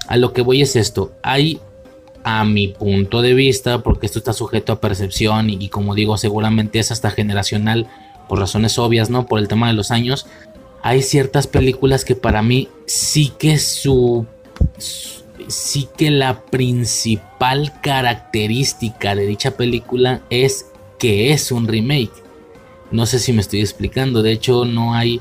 A 0.09 0.17
lo 0.17 0.33
que 0.33 0.43
voy 0.43 0.63
es 0.63 0.77
esto. 0.77 1.13
Hay 1.23 1.61
a 2.25 2.45
mi 2.45 2.69
punto 2.69 3.23
de 3.23 3.35
vista, 3.35 3.83
porque 3.83 4.07
esto 4.07 4.19
está 4.19 4.33
sujeto 4.33 4.73
a 4.73 4.81
percepción 4.81 5.51
y, 5.51 5.69
como 5.69 5.95
digo, 5.95 6.17
seguramente 6.19 6.79
es 6.79 6.93
hasta 6.93 7.11
generacional 7.11 7.89
por 8.33 8.39
razones 8.39 8.79
obvias, 8.79 9.11
¿no? 9.11 9.27
Por 9.27 9.41
el 9.41 9.47
tema 9.47 9.67
de 9.67 9.75
los 9.75 9.91
años. 9.91 10.25
Hay 10.81 11.03
ciertas 11.03 11.47
películas 11.47 12.03
que 12.03 12.15
para 12.15 12.41
mí 12.41 12.71
sí 12.87 13.31
que 13.39 13.59
su 13.59 14.25
sí 15.49 15.87
que 15.99 16.11
la 16.11 16.41
principal 16.47 17.79
característica 17.83 19.15
de 19.15 19.27
dicha 19.27 19.51
película 19.51 20.23
es 20.31 20.65
que 20.99 21.35
es 21.35 21.53
un 21.53 21.69
remake. 21.69 22.11
No 22.91 23.05
sé 23.05 23.19
si 23.19 23.35
me 23.35 23.43
estoy 23.43 23.61
explicando, 23.61 24.23
de 24.23 24.33
hecho 24.33 24.65
no 24.65 24.95
hay 24.95 25.21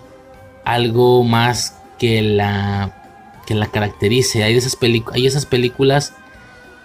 algo 0.63 1.25
más 1.25 1.81
que 1.99 2.21
la 2.21 3.43
que 3.45 3.55
la 3.55 3.69
caracterice. 3.69 4.45
Hay 4.45 4.55
esas, 4.55 4.77
hay 5.11 5.27
esas 5.27 5.45
películas 5.45 6.13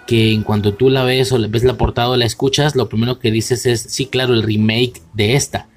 que 0.08 0.32
en 0.32 0.42
cuanto 0.42 0.74
tú 0.74 0.90
la 0.90 1.04
ves 1.04 1.30
o 1.30 1.38
ves 1.48 1.62
la 1.62 1.74
portada 1.74 2.08
o 2.08 2.16
la 2.16 2.26
escuchas, 2.26 2.74
lo 2.74 2.88
primero 2.88 3.20
que 3.20 3.30
dices 3.30 3.64
es, 3.64 3.80
sí, 3.80 4.06
claro, 4.06 4.34
el 4.34 4.42
remake 4.42 5.00
de 5.12 5.36
esta, 5.36 5.68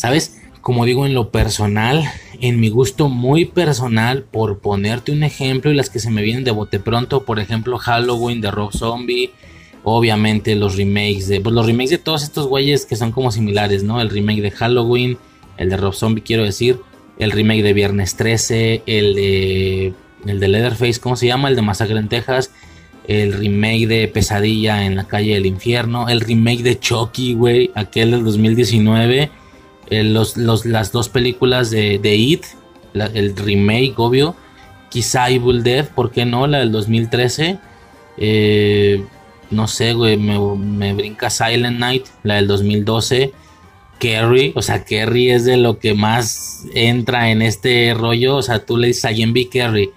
¿sabes? 0.00 0.40
como 0.60 0.84
digo, 0.84 1.06
en 1.06 1.14
lo 1.14 1.30
personal, 1.30 2.04
en 2.40 2.60
mi 2.60 2.68
gusto 2.68 3.08
muy 3.08 3.44
personal, 3.44 4.24
por 4.24 4.58
ponerte 4.58 5.12
un 5.12 5.22
ejemplo 5.22 5.70
y 5.70 5.74
las 5.74 5.90
que 5.90 5.98
se 5.98 6.10
me 6.10 6.22
vienen 6.22 6.44
de 6.44 6.50
bote 6.50 6.78
pronto, 6.80 7.24
por 7.24 7.38
ejemplo, 7.38 7.78
Halloween 7.78 8.40
de 8.40 8.50
Rob 8.50 8.72
Zombie, 8.72 9.30
obviamente 9.84 10.54
los 10.54 10.76
remakes 10.76 11.28
de, 11.28 11.40
pues 11.40 11.54
los 11.54 11.66
remakes 11.66 11.90
de 11.90 11.98
todos 11.98 12.22
estos 12.22 12.46
güeyes 12.46 12.84
que 12.84 12.96
son 12.96 13.12
como 13.12 13.32
similares, 13.32 13.82
¿no? 13.82 14.00
El 14.00 14.10
remake 14.10 14.42
de 14.42 14.50
Halloween, 14.50 15.18
el 15.56 15.70
de 15.70 15.76
Rob 15.76 15.94
Zombie, 15.94 16.22
quiero 16.22 16.44
decir, 16.44 16.78
el 17.18 17.30
remake 17.30 17.62
de 17.62 17.72
Viernes 17.72 18.16
13, 18.16 18.82
el 18.86 19.14
de, 19.14 19.94
el 20.26 20.40
de 20.40 20.48
Leatherface, 20.48 21.00
¿cómo 21.00 21.16
se 21.16 21.26
llama? 21.26 21.48
El 21.48 21.56
de 21.56 21.62
Masacre 21.62 21.98
en 21.98 22.08
Texas, 22.08 22.50
el 23.08 23.32
remake 23.32 23.86
de 23.86 24.08
Pesadilla 24.08 24.84
en 24.84 24.96
la 24.96 25.04
calle 25.08 25.34
del 25.34 25.46
infierno, 25.46 26.08
el 26.08 26.20
remake 26.20 26.62
de 26.62 26.78
Chucky, 26.78 27.34
güey, 27.34 27.70
aquel 27.74 28.10
del 28.10 28.24
2019 28.24 29.39
eh, 29.90 30.04
los, 30.04 30.36
las 30.36 30.92
dos 30.92 31.08
películas 31.08 31.70
de, 31.70 31.98
de 31.98 32.14
It, 32.14 32.44
el 32.94 33.36
remake, 33.36 33.94
obvio. 33.96 34.36
Quizá 34.88 35.30
Evil 35.30 35.62
Dead, 35.62 35.88
¿por 35.88 36.10
qué 36.10 36.24
no? 36.24 36.46
La 36.46 36.58
del 36.58 36.72
2013. 36.72 37.58
Eh, 38.16 39.04
no 39.50 39.66
sé, 39.66 39.94
güey, 39.94 40.16
me, 40.16 40.92
brinca 40.94 41.28
Silent 41.28 41.78
Night, 41.78 42.06
la 42.22 42.36
del 42.36 42.46
2012. 42.46 43.32
Kerry, 43.98 44.52
o 44.56 44.62
sea, 44.62 44.84
Kerry 44.84 45.30
es 45.30 45.44
de 45.44 45.58
lo 45.58 45.78
que 45.78 45.92
más 45.92 46.64
entra 46.72 47.30
en 47.30 47.42
este 47.42 47.92
rollo. 47.94 48.36
O 48.36 48.42
sea, 48.42 48.64
tú 48.64 48.76
le 48.76 48.88
dices 48.88 49.04
a 49.04 49.10
B. 49.10 49.48
Kerry. 49.50 49.90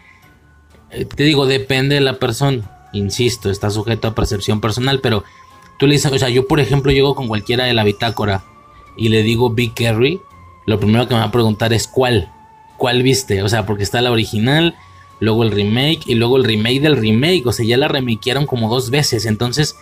Eh, 0.91 1.05
te 1.05 1.23
digo, 1.23 1.45
depende 1.45 1.95
de 1.95 2.01
la 2.01 2.19
persona. 2.19 2.89
Insisto, 2.93 3.49
está 3.49 3.69
sujeto 3.69 4.07
a 4.07 4.15
percepción 4.15 4.59
personal, 4.59 4.99
pero 5.01 5.23
tú 5.79 5.87
le 5.87 5.93
dices, 5.93 6.11
o 6.11 6.19
sea, 6.19 6.29
yo 6.29 6.47
por 6.47 6.59
ejemplo 6.59 6.91
llego 6.91 7.15
con 7.15 7.27
cualquiera 7.27 7.63
de 7.63 7.73
la 7.73 7.83
bitácora 7.83 8.43
y 8.95 9.09
le 9.09 9.23
digo 9.23 9.49
Big 9.49 9.73
Carry, 9.73 10.21
lo 10.65 10.79
primero 10.79 11.07
que 11.07 11.13
me 11.13 11.19
va 11.19 11.27
a 11.27 11.31
preguntar 11.31 11.73
es 11.73 11.87
cuál, 11.87 12.31
cuál 12.77 13.03
viste, 13.03 13.43
o 13.43 13.49
sea, 13.49 13.65
porque 13.65 13.83
está 13.83 14.01
la 14.01 14.11
original, 14.11 14.75
luego 15.19 15.43
el 15.43 15.51
remake 15.51 16.01
y 16.05 16.15
luego 16.15 16.37
el 16.37 16.43
remake 16.43 16.81
del 16.81 16.97
remake, 16.97 17.45
o 17.45 17.51
sea, 17.51 17.65
ya 17.65 17.77
la 17.77 17.87
remakearon 17.87 18.45
como 18.45 18.69
dos 18.69 18.89
veces, 18.89 19.25
entonces, 19.25 19.75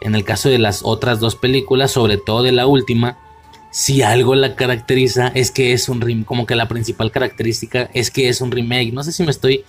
en 0.00 0.14
el 0.14 0.24
caso 0.24 0.48
de 0.48 0.58
las 0.58 0.82
otras 0.84 1.20
dos 1.20 1.36
películas, 1.36 1.92
sobre 1.92 2.16
todo 2.16 2.42
de 2.42 2.52
la 2.52 2.66
última, 2.66 3.18
si 3.70 4.02
algo 4.02 4.34
la 4.34 4.54
caracteriza 4.54 5.28
es 5.28 5.50
que 5.50 5.72
es 5.72 5.88
un 5.88 6.00
remake, 6.00 6.26
como 6.26 6.46
que 6.46 6.54
la 6.54 6.68
principal 6.68 7.10
característica 7.10 7.90
es 7.94 8.10
que 8.10 8.28
es 8.28 8.40
un 8.40 8.50
remake, 8.50 8.92
no 8.92 9.02
sé 9.02 9.12
si 9.12 9.22
me 9.22 9.30
estoy 9.30 9.64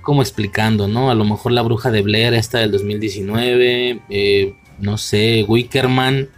como 0.00 0.22
explicando, 0.22 0.88
¿no? 0.88 1.10
A 1.10 1.14
lo 1.14 1.24
mejor 1.24 1.52
la 1.52 1.62
bruja 1.62 1.90
de 1.90 2.02
Blair, 2.02 2.34
esta 2.34 2.58
del 2.58 2.72
2019, 2.72 4.02
eh, 4.10 4.54
no 4.78 4.98
sé, 4.98 5.44
Wickerman 5.46 6.28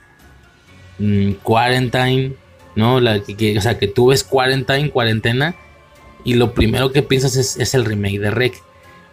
Mm, 0.98 1.32
quarantine, 1.42 2.34
¿no? 2.74 2.96
O 2.96 3.60
sea, 3.60 3.78
que 3.78 3.88
tú 3.88 4.08
ves 4.08 4.24
Quarantine, 4.24 4.90
cuarentena, 4.90 5.54
y 6.24 6.34
lo 6.34 6.54
primero 6.54 6.92
que 6.92 7.02
piensas 7.02 7.36
es, 7.36 7.74
el 7.74 7.84
remake 7.84 8.18
de 8.18 8.30
Rec. 8.30 8.62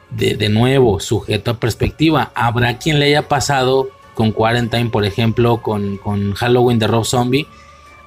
De, 0.10 0.50
nuevo, 0.50 1.00
sujeto 1.00 1.52
a 1.52 1.60
perspectiva. 1.60 2.34
Habrá 2.36 2.78
quien 2.78 3.00
le 3.00 3.06
haya 3.06 3.30
pasado 3.30 3.90
con 4.14 4.34
Quarantine, 4.34 4.90
por 4.90 5.06
ejemplo, 5.06 5.62
con, 5.62 5.98
con 5.98 6.34
Halloween 6.34 6.80
de 6.80 6.88
Rob 6.88 7.06
Zombie. 7.06 7.48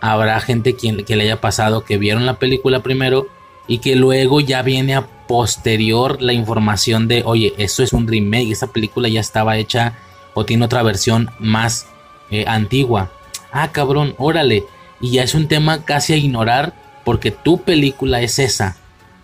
Habrá 0.02 0.38
gente 0.40 0.74
quien, 0.74 1.02
que 1.04 1.16
le 1.16 1.24
haya 1.24 1.40
pasado 1.40 1.84
que 1.84 1.96
vieron 1.96 2.26
la 2.26 2.38
película 2.38 2.82
primero 2.82 3.26
y 3.66 3.78
que 3.78 3.96
luego 3.96 4.40
ya 4.40 4.60
viene 4.60 4.94
a 4.94 5.06
posterior 5.26 6.20
la 6.20 6.34
información 6.34 7.08
de, 7.08 7.22
oye, 7.24 7.54
eso 7.56 7.82
es 7.82 7.94
un 7.94 8.06
remake, 8.06 8.52
esa 8.52 8.66
película 8.66 9.08
ya 9.08 9.20
estaba 9.20 9.56
hecha 9.56 9.96
o 10.34 10.44
tiene 10.44 10.66
otra 10.66 10.82
versión 10.82 11.30
más 11.38 11.86
eh, 12.30 12.44
antigua 12.46 13.10
ah, 13.54 13.72
cabrón, 13.72 14.14
órale. 14.18 14.64
Y 15.00 15.12
ya 15.12 15.22
es 15.22 15.34
un 15.34 15.48
tema 15.48 15.84
casi 15.84 16.12
a 16.12 16.16
ignorar 16.16 16.74
porque 17.04 17.30
tu 17.30 17.62
película 17.62 18.20
es 18.20 18.38
esa. 18.38 18.76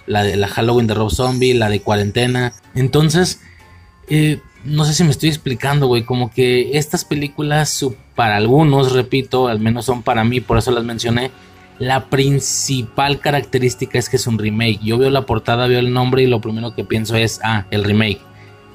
La 0.07 0.23
de 0.23 0.37
la 0.37 0.49
Halloween 0.49 0.87
de 0.87 0.95
Rob 0.95 1.11
Zombie, 1.11 1.55
la 1.55 1.69
de 1.69 1.83
cuarentena. 1.83 2.53
Entonces, 2.75 3.43
eh, 4.09 4.41
no 4.65 4.85
sé 4.85 4.95
si 4.95 5.05
me 5.05 5.11
estoy 5.11 5.29
explicando, 5.29 5.87
güey. 5.87 6.05
Como 6.05 6.31
que 6.31 6.79
estas 6.79 7.05
películas, 7.05 7.85
para 8.15 8.37
algunos, 8.37 8.93
repito, 8.93 9.49
al 9.49 9.61
menos 9.61 9.85
son 9.85 10.03
para 10.03 10.25
mí, 10.25 10.41
por 10.41 10.59
eso 10.59 10.71
las 10.71 10.85
mencioné. 10.85 11.31
La 11.79 12.07
principal 12.07 13.21
característica 13.21 13.99
es 13.99 14.09
que 14.09 14.17
es 14.17 14.27
un 14.27 14.39
remake. 14.39 14.81
Yo 14.83 14.99
veo 14.99 15.11
la 15.11 15.27
portada, 15.27 15.67
veo 15.67 15.79
el 15.81 15.93
nombre 15.93 16.23
y 16.23 16.27
lo 16.27 16.41
primero 16.41 16.75
que 16.75 16.85
pienso 16.85 17.17
es, 17.17 17.41
ah, 17.43 17.67
el 17.71 17.85
remake. 17.85 18.21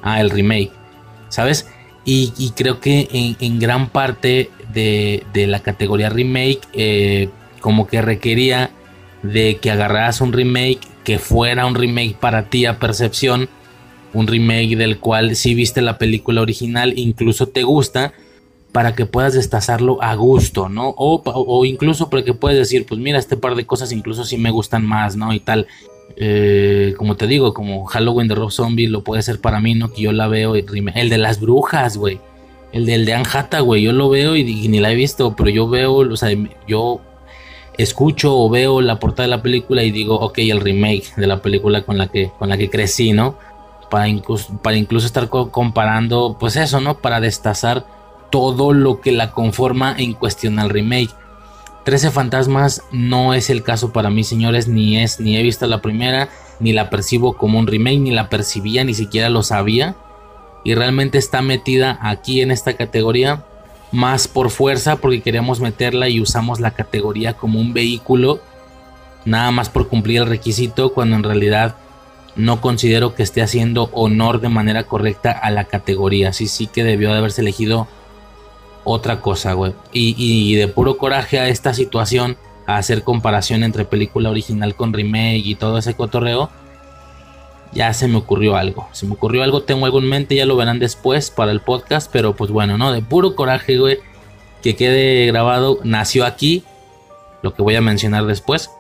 Ah, 0.01 0.21
el 0.21 0.31
remake. 0.31 0.71
¿Sabes? 1.29 1.67
Y, 2.07 2.51
creo 2.55 2.79
que 2.79 3.35
en, 3.39 3.59
gran 3.59 3.89
parte 3.89 4.51
de, 4.71 5.23
la 5.47 5.61
categoría 5.61 6.09
remake, 6.09 6.61
eh, 6.73 7.29
como 7.61 7.87
que 7.87 8.01
requería 8.01 8.69
de 9.23 9.57
que 9.57 9.71
agarraras 9.71 10.21
un 10.21 10.31
remake 10.31 10.81
que 11.03 11.17
fuera 11.17 11.65
un 11.65 11.73
remake 11.73 12.15
para 12.15 12.49
ti 12.49 12.67
a 12.67 12.77
percepción, 12.77 13.49
un 14.13 14.27
remake 14.27 14.75
del 14.75 14.99
cual 14.99 15.35
si 15.35 15.55
viste 15.55 15.81
la 15.81 15.97
película 15.97 16.41
original, 16.41 16.93
incluso 16.95 17.47
te 17.47 17.63
gusta, 17.63 18.13
para 18.75 18.93
que 18.93 19.05
puedas 19.05 19.33
destazarlo 19.33 20.03
a 20.03 20.15
gusto, 20.15 20.67
¿no? 20.67 20.93
O, 20.97 21.63
incluso 21.63 22.09
para 22.09 22.23
que 22.25 22.33
puedas 22.33 22.57
decir, 22.57 22.85
pues 22.85 22.99
mira, 22.99 23.17
este 23.17 23.37
par 23.37 23.55
de 23.55 23.65
cosas 23.65 23.93
incluso 23.93 24.25
sí 24.25 24.37
me 24.37 24.51
gustan 24.51 24.85
más, 24.85 25.15
¿no? 25.15 25.31
Y 25.31 25.39
tal. 25.39 25.67
Eh, 26.17 26.93
como 26.97 27.15
te 27.15 27.25
digo, 27.25 27.53
como 27.53 27.85
Halloween 27.85 28.27
de 28.27 28.35
Rob 28.35 28.51
Zombie 28.51 28.87
lo 28.87 29.01
puede 29.01 29.21
ser 29.21 29.39
para 29.39 29.61
mí, 29.61 29.75
¿no? 29.75 29.93
Que 29.93 30.01
yo 30.01 30.11
la 30.11 30.27
veo. 30.27 30.55
El 30.55 31.09
de 31.09 31.17
las 31.17 31.39
brujas, 31.39 31.95
güey. 31.95 32.19
El 32.73 32.85
del 32.85 33.05
de 33.05 33.13
Anjata, 33.13 33.61
güey. 33.61 33.81
Yo 33.81 33.93
lo 33.93 34.09
veo 34.09 34.35
y, 34.35 34.43
ni 34.43 34.81
la 34.81 34.91
he 34.91 34.95
visto, 34.95 35.37
pero 35.37 35.49
yo 35.49 35.69
veo, 35.69 35.95
o 35.95 36.17
sea, 36.17 36.31
yo 36.67 36.99
escucho 37.77 38.37
o 38.37 38.49
veo 38.49 38.81
la 38.81 38.99
portada 38.99 39.23
de 39.23 39.37
la 39.37 39.41
película 39.41 39.83
y 39.83 39.91
digo, 39.91 40.15
ok, 40.19 40.39
el 40.39 40.59
remake 40.59 41.15
de 41.15 41.27
la 41.27 41.41
película 41.41 41.83
con 41.83 41.97
la 41.97 42.07
que, 42.07 42.29
con 42.37 42.49
la 42.49 42.57
que 42.57 42.69
crecí, 42.69 43.13
¿no? 43.13 43.37
Para 43.89 44.13
para 44.61 44.75
incluso 44.75 45.07
estar 45.07 45.29
comparando, 45.29 46.35
pues 46.37 46.57
eso, 46.57 46.81
¿no? 46.81 46.97
Para 46.97 47.21
destazar 47.21 47.95
todo 48.35 48.73
lo 48.73 48.99
que 48.99 49.13
la 49.13 49.31
conforma 49.31 49.95
en 49.97 50.11
cuestión 50.11 50.59
al 50.59 50.69
remake. 50.69 51.11
13 51.85 52.11
fantasmas 52.11 52.83
no 52.91 53.33
es 53.33 53.49
el 53.49 53.63
caso 53.63 53.93
para 53.93 54.09
mí, 54.09 54.25
señores, 54.25 54.67
ni 54.67 54.97
es, 54.97 55.21
ni 55.21 55.37
he 55.37 55.41
visto 55.41 55.65
la 55.67 55.81
primera, 55.81 56.27
ni 56.59 56.73
la 56.73 56.89
percibo 56.89 57.37
como 57.37 57.59
un 57.59 57.65
remake, 57.65 57.99
ni 57.99 58.11
la 58.11 58.27
percibía, 58.27 58.83
ni 58.83 58.93
siquiera 58.93 59.29
lo 59.29 59.41
sabía. 59.41 59.95
Y 60.65 60.75
realmente 60.75 61.17
está 61.17 61.41
metida 61.41 61.97
aquí 62.01 62.41
en 62.41 62.51
esta 62.51 62.73
categoría 62.73 63.45
más 63.93 64.27
por 64.27 64.49
fuerza 64.49 64.97
porque 64.97 65.21
queremos 65.21 65.61
meterla 65.61 66.09
y 66.09 66.19
usamos 66.19 66.59
la 66.59 66.71
categoría 66.71 67.35
como 67.35 67.61
un 67.61 67.71
vehículo 67.73 68.41
nada 69.23 69.49
más 69.51 69.69
por 69.69 69.87
cumplir 69.87 70.23
el 70.23 70.27
requisito 70.27 70.93
cuando 70.93 71.15
en 71.15 71.23
realidad 71.23 71.75
no 72.35 72.59
considero 72.59 73.15
que 73.15 73.23
esté 73.23 73.41
haciendo 73.41 73.89
honor 73.93 74.41
de 74.41 74.49
manera 74.49 74.83
correcta 74.83 75.31
a 75.31 75.51
la 75.51 75.63
categoría. 75.63 76.33
Sí, 76.33 76.47
sí 76.47 76.67
que 76.67 76.83
debió 76.83 77.13
de 77.13 77.19
haberse 77.19 77.39
elegido 77.39 77.87
otra 78.85 79.19
cosa, 79.19 79.53
güey. 79.53 79.73
Y, 79.91 80.55
de 80.55 80.69
puro 80.69 80.97
coraje 80.97 81.39
a 81.39 81.49
esta 81.49 81.73
situación, 81.73 82.37
a 82.65 82.77
hacer 82.77 83.03
comparación 83.03 83.63
entre 83.63 83.83
película 83.83 84.29
original 84.29 84.75
con 84.75 84.93
remake 84.93 85.41
y 85.43 85.55
todo 85.55 85.77
ese 85.77 85.95
cotorreo, 85.95 86.49
ya 87.73 87.93
se 87.93 88.07
me 88.07 88.17
ocurrió 88.17 88.55
algo. 88.55 88.87
Se 88.93 89.05
me 89.05 89.13
ocurrió 89.13 89.43
algo, 89.43 89.63
tengo 89.63 89.85
algo 89.85 89.99
en 89.99 90.07
mente, 90.07 90.35
ya 90.35 90.45
lo 90.45 90.55
verán 90.55 90.79
después 90.79 91.29
para 91.29 91.51
el 91.51 91.59
podcast, 91.59 92.09
pero 92.11 92.35
pues 92.35 92.51
bueno, 92.51 92.77
¿no? 92.77 92.91
De 92.93 93.01
puro 93.01 93.35
coraje, 93.35 93.77
güey, 93.77 93.99
que 94.63 94.75
quede 94.75 95.25
grabado, 95.27 95.79
nació 95.83 96.25
aquí, 96.25 96.63
lo 97.41 97.53
que 97.53 97.61
voy 97.61 97.75
a 97.75 97.81
mencionar 97.81 98.25
después, 98.25 98.71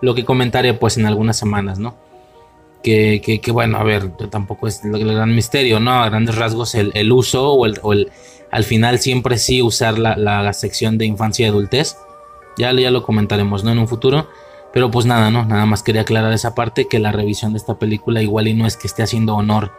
lo 0.00 0.14
que 0.14 0.24
comentaré 0.24 0.74
pues 0.74 0.98
en 0.98 1.06
algunas 1.06 1.36
semanas, 1.36 1.78
¿no? 1.78 1.94
Que, 2.82 3.20
que, 3.20 3.52
bueno, 3.52 3.78
a 3.78 3.84
ver, 3.84 4.10
tampoco 4.28 4.66
es 4.66 4.84
el 4.84 5.14
gran 5.14 5.34
misterio, 5.34 5.78
¿no? 5.78 6.02
A 6.02 6.08
grandes 6.08 6.34
rasgos 6.34 6.74
el, 6.74 7.12
uso 7.12 7.52
o 7.52 7.64
el, 7.64 8.10
al 8.52 8.64
final 8.64 8.98
siempre 8.98 9.38
sí 9.38 9.62
usar 9.62 9.98
la, 9.98 10.52
sección 10.52 10.98
de 10.98 11.06
infancia 11.06 11.46
y 11.46 11.48
adultez. 11.48 11.96
Ya, 12.58 12.70
ya 12.72 12.90
lo 12.90 13.02
comentaremos, 13.02 13.64
¿no? 13.64 13.72
En 13.72 13.78
un 13.78 13.88
futuro. 13.88 14.28
Pero 14.74 14.90
pues 14.90 15.06
nada, 15.06 15.30
¿no? 15.30 15.44
Nada 15.44 15.64
más 15.64 15.82
quería 15.82 16.02
aclarar 16.02 16.32
esa 16.32 16.54
parte 16.54 16.86
que 16.86 16.98
la 16.98 17.12
revisión 17.12 17.52
de 17.52 17.58
esta 17.58 17.78
película 17.78 18.22
igual 18.22 18.48
y 18.48 18.54
no 18.54 18.66
es 18.66 18.76
que 18.76 18.86
esté 18.86 19.02
haciendo 19.02 19.34
honor. 19.34 19.70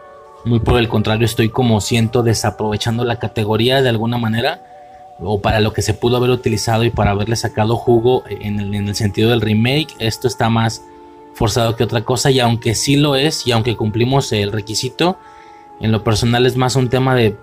Muy 0.44 0.60
por 0.60 0.78
el 0.78 0.88
contrario, 0.88 1.24
estoy 1.24 1.48
como 1.48 1.80
siento 1.80 2.22
desaprovechando 2.22 3.04
la 3.04 3.18
categoría 3.18 3.80
de 3.80 3.88
alguna 3.88 4.18
manera. 4.18 4.62
O 5.20 5.40
para 5.40 5.60
lo 5.60 5.72
que 5.72 5.82
se 5.82 5.94
pudo 5.94 6.16
haber 6.16 6.30
utilizado 6.30 6.82
y 6.82 6.90
para 6.90 7.12
haberle 7.12 7.36
sacado 7.36 7.76
jugo 7.76 8.24
en 8.28 8.58
el, 8.58 8.74
en 8.74 8.88
el 8.88 8.96
sentido 8.96 9.30
del 9.30 9.40
remake. 9.40 9.94
Esto 10.00 10.26
está 10.26 10.50
más 10.50 10.82
forzado 11.34 11.76
que 11.76 11.84
otra 11.84 12.04
cosa. 12.04 12.30
Y 12.30 12.40
aunque 12.40 12.74
sí 12.74 12.96
lo 12.96 13.16
es, 13.16 13.46
y 13.46 13.52
aunque 13.52 13.76
cumplimos 13.76 14.32
el 14.32 14.52
requisito, 14.52 15.18
en 15.80 15.92
lo 15.92 16.02
personal 16.02 16.46
es 16.46 16.56
más 16.56 16.76
un 16.76 16.88
tema 16.88 17.14
de 17.14 17.36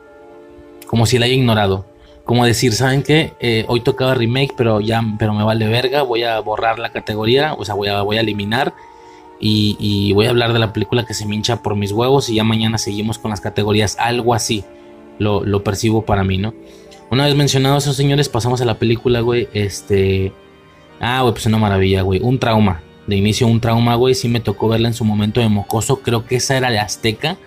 como 0.87 1.05
si 1.05 1.19
la 1.19 1.25
haya 1.25 1.35
ignorado. 1.35 1.85
Como 2.23 2.45
decir, 2.45 2.73
¿saben 2.73 3.03
qué? 3.03 3.33
Eh, 3.39 3.65
hoy 3.67 3.81
tocaba 3.81 4.13
remake, 4.13 4.53
pero 4.55 4.79
ya 4.79 5.01
pero 5.17 5.33
me 5.33 5.43
vale 5.43 5.67
verga, 5.67 6.01
voy 6.03 6.23
a 6.23 6.39
borrar 6.39 6.79
la 6.79 6.91
categoría, 6.91 7.53
o 7.53 7.65
sea, 7.65 7.75
voy 7.75 7.87
a, 7.87 8.01
voy 8.01 8.17
a 8.17 8.21
eliminar 8.21 8.73
y, 9.39 10.13
voy 10.13 10.27
a 10.27 10.29
hablar 10.29 10.53
de 10.53 10.59
la 10.59 10.71
película 10.71 11.05
que 11.05 11.15
se 11.15 11.25
me 11.25 11.35
hincha 11.35 11.63
por 11.63 11.75
mis 11.75 11.91
huevos 11.91 12.29
y 12.29 12.35
ya 12.35 12.43
mañana 12.43 12.77
seguimos 12.77 13.17
con 13.17 13.31
las 13.31 13.41
categorías, 13.41 13.97
algo 13.99 14.35
así 14.35 14.63
lo, 15.17 15.43
lo 15.43 15.63
percibo 15.63 16.05
para 16.05 16.23
mí, 16.23 16.37
¿no? 16.37 16.53
Una 17.09 17.25
vez 17.25 17.35
mencionado 17.35 17.77
esos 17.77 17.95
señores, 17.97 18.29
pasamos 18.29 18.61
a 18.61 18.65
la 18.65 18.75
película, 18.75 19.19
güey, 19.19 19.49
este... 19.53 20.31
Ah, 21.01 21.21
güey, 21.23 21.33
pues 21.33 21.45
una 21.47 21.57
maravilla, 21.57 22.03
güey. 22.03 22.21
Un 22.21 22.39
trauma. 22.39 22.81
De 23.07 23.15
inicio 23.15 23.47
un 23.47 23.59
trauma, 23.59 23.95
güey. 23.95 24.15
Sí 24.15 24.29
me 24.29 24.39
tocó 24.39 24.67
verla 24.67 24.87
en 24.87 24.93
su 24.93 25.05
momento 25.05 25.41
de 25.41 25.49
mocoso. 25.49 26.01
Creo 26.01 26.25
que 26.25 26.35
esa 26.37 26.57
era 26.57 26.69
de 26.69 26.79
Azteca. 26.79 27.37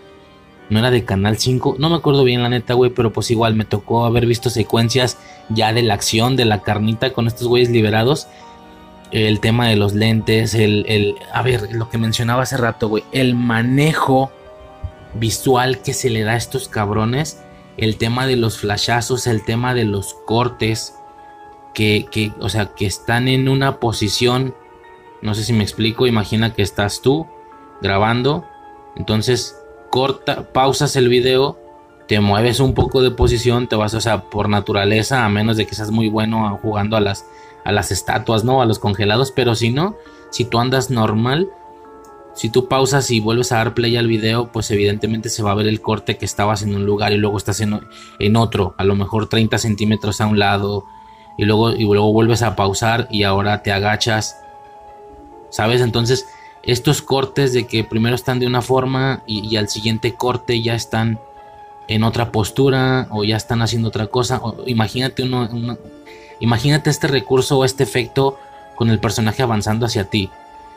No 0.71 0.79
era 0.79 0.91
de 0.91 1.05
Canal 1.05 1.39
5. 1.39 1.77
No 1.79 1.91
me 1.91 1.97
acuerdo 1.97 2.25
bien 2.25 2.43
la 2.43 2.49
neta, 2.49 2.75
güey. 2.75 2.91
Pero 2.91 3.13
pues 3.13 3.31
igual 3.31 3.55
me 3.55 3.65
tocó 3.65 4.05
haber 4.05 4.27
visto 4.27 4.51
secuencias 4.51 5.19
ya 5.49 5.73
de 5.73 5.83
la 5.83 5.95
acción, 5.95 6.37
de 6.37 6.45
la 6.45 6.63
carnita 6.63 7.13
con 7.13 7.27
estos 7.27 7.49
güeyes 7.49 7.71
liberados. 7.71 8.27
El 9.11 9.41
tema 9.41 9.69
de 9.69 9.77
los 9.77 9.95
lentes, 9.95 10.55
el, 10.55 10.85
el... 10.89 11.15
A 11.33 11.43
ver, 11.43 11.73
lo 11.73 11.89
que 11.89 11.99
mencionaba 11.99 12.43
hace 12.43 12.57
rato, 12.57 12.89
güey. 12.89 13.05
El 13.13 13.35
manejo 13.35 14.33
visual 15.15 15.83
que 15.83 15.95
se 15.95 16.11
le 16.11 16.23
da 16.23 16.33
a 16.33 16.37
estos 16.37 16.69
cabrones. 16.69 17.41
El 17.77 17.97
tema 17.97 18.27
de 18.27 18.37
los 18.37 18.59
flashazos, 18.59 19.27
el 19.27 19.45
tema 19.45 19.75
de 19.75 19.85
los 19.85 20.15
cortes 20.27 20.95
que, 21.75 22.33
o 22.41 22.49
sea, 22.49 22.67
que 22.67 22.87
están 22.87 23.29
en 23.29 23.49
una 23.49 23.81
posición, 23.81 24.55
no 25.25 25.35
sé 25.35 25.43
si 25.43 25.53
me 25.53 25.65
explico, 25.65 26.07
imagina 26.07 26.53
que 26.53 26.63
estás 26.63 27.01
tú 27.01 27.27
grabando, 27.81 28.45
entonces 28.95 29.59
corta, 29.91 30.53
pausas 30.53 30.95
el 30.97 31.09
video, 31.09 31.59
te 32.07 32.21
mueves 32.21 32.61
un 32.61 32.75
poco 32.75 33.03
de 33.03 33.11
posición, 33.11 33.67
te 33.67 33.75
vas, 33.75 33.95
o 33.95 34.01
sea, 34.01 34.25
por 34.25 34.49
naturaleza, 34.49 35.25
a 35.25 35.29
menos 35.29 35.57
de 35.57 35.67
que 35.67 35.75
seas 35.75 35.91
muy 35.91 36.09
bueno 36.09 36.59
jugando 36.61 36.97
a 36.97 37.01
las, 37.01 37.27
a 37.65 37.73
las 37.73 37.91
estatuas, 37.91 38.45
¿no? 38.45 38.61
A 38.61 38.67
los 38.67 38.79
congelados, 38.79 39.33
pero 39.33 39.55
si 39.55 39.71
no, 39.71 39.97
si 40.31 40.45
tú 40.45 40.59
andas 40.59 40.91
normal, 40.91 41.49
si 42.35 42.51
tú 42.51 42.69
pausas 42.69 43.11
y 43.11 43.21
vuelves 43.21 43.51
a 43.53 43.57
dar 43.57 43.75
play 43.75 43.97
al 43.97 44.09
video, 44.09 44.53
pues 44.53 44.71
evidentemente 44.71 45.31
se 45.31 45.43
va 45.43 45.53
a 45.53 45.55
ver 45.55 45.67
el 45.67 45.81
corte 45.81 46.19
que 46.19 46.27
estabas 46.27 46.63
en 46.63 46.75
un 46.75 46.85
lugar 46.85 47.13
y 47.13 47.17
luego 47.17 47.39
estás 47.39 47.61
en, 47.61 47.81
en 48.19 48.37
otro, 48.37 48.75
a 48.77 48.85
lo 48.85 48.95
mejor 48.95 49.29
30 49.29 49.57
centímetros 49.57 50.21
a 50.21 50.27
un 50.27 50.39
lado, 50.39 50.85
y 51.37 51.45
luego, 51.45 51.73
y 51.73 51.85
luego 51.85 52.13
vuelves 52.13 52.43
a 52.43 52.57
pausar 52.57 53.09
y 53.11 53.23
ahora 53.23 53.63
te 53.63 53.73
agachas. 53.73 54.44
¿Sabes? 55.55 55.83
Entonces, 55.83 56.27
estos 56.65 57.01
cortes 57.01 57.53
de 57.53 57.69
que 57.69 57.85
primero 57.85 58.17
están 58.17 58.41
de 58.41 58.49
una 58.49 58.61
forma 58.61 59.23
y, 59.25 59.55
al 59.55 59.69
siguiente 59.69 60.15
corte 60.15 60.61
ya 60.61 60.75
están 60.75 61.21
en 61.87 62.03
otra 62.03 62.33
postura 62.33 63.07
o 63.11 63.23
ya 63.23 63.37
están 63.37 63.63
haciendo 63.63 63.87
otra 63.87 64.09
cosa. 64.09 64.41
imagínate 64.67 65.23
uno, 65.23 65.79
imagínate 66.41 66.91
este 66.91 67.07
recurso 67.07 67.57
o 67.57 67.65
este 67.65 67.85
efecto 67.85 68.37
con 68.75 68.91
el 68.91 68.99
personaje 68.99 69.45
avanzando 69.45 69.87
hacia 69.87 70.11
ti. 70.11 70.29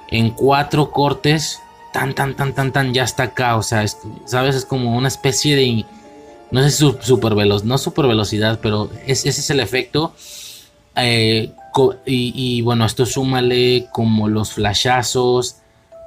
En 0.09 0.29
cuatro 0.29 0.91
cortes, 0.91 1.59
tan, 1.91 2.13
tan, 2.13 2.35
tan, 2.35 2.53
tan, 2.53 2.71
tan, 2.71 2.93
ya 2.93 3.03
está 3.03 3.23
acá. 3.23 3.55
O 3.55 3.63
sea, 3.63 3.83
¿sabes? 4.25 4.55
Es 4.55 4.65
como 4.65 4.95
una 4.95 5.07
especie 5.07 5.55
de... 5.55 5.85
No 6.51 6.61
sé 6.61 6.69
super 6.69 7.33
veloz, 7.33 7.63
no 7.63 7.79
super 7.79 8.05
velocidad, 8.05 8.59
pero 8.61 8.91
ese 9.07 9.29
es 9.29 9.49
el 9.49 9.59
efecto 9.59 10.13
eh, 10.97 11.51
y, 12.05 12.61
bueno, 12.61 12.85
esto 12.85 13.05
súmale 13.05 13.87
como 13.91 14.27
los 14.27 14.51
flashazos, 14.53 15.57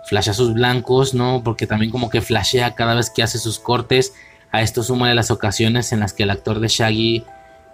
flashazos 0.06 0.54
blancos, 0.54 1.14
¿no? 1.14 1.42
Porque 1.44 1.66
también 1.66 1.90
como 1.90 2.10
que 2.10 2.20
flashea 2.20 2.74
cada 2.74 2.94
vez 2.94 3.10
que 3.10 3.22
hace 3.22 3.38
sus 3.38 3.58
cortes. 3.58 4.14
A 4.52 4.62
esto 4.62 4.82
súmale 4.82 5.14
las 5.14 5.30
ocasiones 5.30 5.92
en 5.92 6.00
las 6.00 6.12
que 6.12 6.24
el 6.24 6.30
actor 6.30 6.60
de 6.60 6.68
Shaggy 6.68 7.24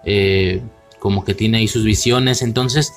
eh, 0.03 0.61
como 0.99 1.23
que 1.23 1.33
tiene 1.33 1.59
ahí 1.59 1.67
sus 1.67 1.83
visiones. 1.83 2.41
Entonces, 2.41 2.93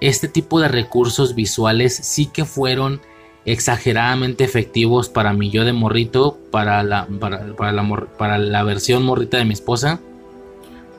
este 0.00 0.28
tipo 0.28 0.60
de 0.60 0.68
recursos 0.68 1.34
visuales 1.34 1.94
sí 1.94 2.26
que 2.26 2.44
fueron 2.44 3.00
exageradamente 3.44 4.44
efectivos 4.44 5.08
para 5.08 5.32
mi 5.32 5.50
yo 5.50 5.64
de 5.64 5.72
morrito, 5.72 6.38
para 6.50 6.82
la, 6.82 7.06
para, 7.20 7.72
la, 7.72 8.06
para 8.18 8.38
la 8.38 8.62
versión 8.62 9.04
morrita 9.04 9.38
de 9.38 9.44
mi 9.44 9.54
esposa. 9.54 10.00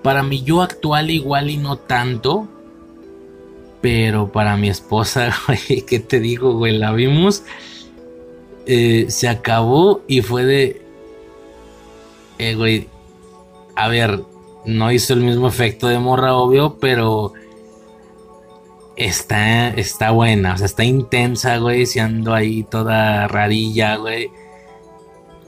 Para 0.02 0.24
mi 0.24 0.44
yo 0.44 0.62
actual 0.62 1.10
igual 1.12 1.50
y 1.50 1.58
no 1.58 1.78
tanto, 1.78 2.50
pero 3.84 4.32
para 4.32 4.56
mi 4.56 4.70
esposa, 4.70 5.36
güey, 5.46 5.82
¿qué 5.82 6.00
te 6.00 6.22
digo, 6.22 6.54
güey? 6.58 6.78
La 6.78 6.94
vimos, 6.94 7.44
eh, 8.66 9.08
se 9.10 9.28
acabó 9.28 10.02
y 10.08 10.22
fue 10.22 10.46
de... 10.46 10.82
Eh, 12.40 12.56
güey, 12.56 12.88
a 13.76 13.90
ver, 13.90 14.24
no 14.66 14.90
hizo 14.90 15.14
el 15.14 15.20
mismo 15.20 15.50
efecto 15.50 15.90
de 15.90 16.00
morra, 16.00 16.34
obvio, 16.34 16.78
pero 16.80 17.34
está, 18.96 19.68
está 19.72 20.12
buena, 20.12 20.54
o 20.54 20.58
sea, 20.58 20.66
está 20.66 20.86
intensa, 20.86 21.58
güey, 21.58 21.86
siendo 21.86 22.34
ahí 22.34 22.64
toda 22.64 23.28
rarilla, 23.28 23.98
güey. 23.98 24.32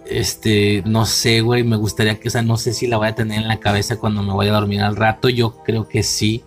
Este, 0.08 0.84
no 0.86 1.06
sé, 1.06 1.39
güey, 1.39 1.63
me 1.63 1.78
gustaría 1.78 2.19
que, 2.19 2.28
o 2.28 2.32
sea, 2.32 2.41
no 2.41 2.58
sé 2.58 2.74
si 2.74 2.88
la 2.88 2.98
voy 2.98 3.08
a 3.08 3.15
tener 3.15 3.41
en 3.41 3.48
la 3.48 3.62
cabeza 3.62 3.98
cuando 3.98 4.21
me 4.24 4.34
vaya 4.34 4.52
a 4.52 4.60
dormir 4.60 4.82
al 4.82 4.98
rato, 4.98 5.30
yo 5.30 5.63
creo 5.63 5.88
que 5.88 6.04
sí. 6.04 6.43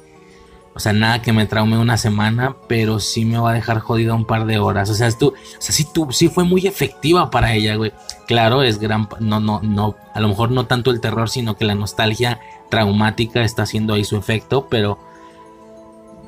O 0.79 0.81
sea, 0.81 0.93
nada 0.93 1.21
que 1.21 1.33
me 1.33 1.45
traume 1.45 1.77
una 1.77 1.97
semana, 1.97 2.55
pero 2.69 3.01
sí 3.01 3.25
me 3.25 3.37
va 3.37 3.51
a 3.51 3.53
dejar 3.53 3.81
jodida 3.81 4.15
un 4.15 4.25
par 4.25 4.47
de 4.47 4.61
horas. 4.61 4.89
O 4.91 4.95
sea, 4.95 5.11
tú, 5.11 5.31
o 5.31 5.61
sea, 5.61 5.75
sí, 5.75 5.85
tú, 5.93 6.13
sí 6.13 6.29
fue 6.29 6.45
muy 6.45 6.69
efectiva 6.69 7.33
para 7.33 7.53
ella, 7.53 7.75
güey. 7.75 7.93
Claro, 8.29 8.63
es 8.63 8.79
gran, 8.79 9.09
no, 9.19 9.41
no, 9.41 9.61
no, 9.61 9.97
a 10.15 10.21
lo 10.21 10.29
mejor 10.29 10.53
no 10.53 10.67
tanto 10.67 10.93
el 10.93 11.01
terror, 11.01 11.31
sino 11.31 11.57
que 11.57 11.65
la 11.65 11.75
nostalgia 11.75 12.39
traumática 12.69 13.43
está 13.43 13.65
haciendo 13.65 13.95
ahí 13.95 14.05
su 14.05 14.17
efecto, 14.17 14.69
pero 14.71 15.01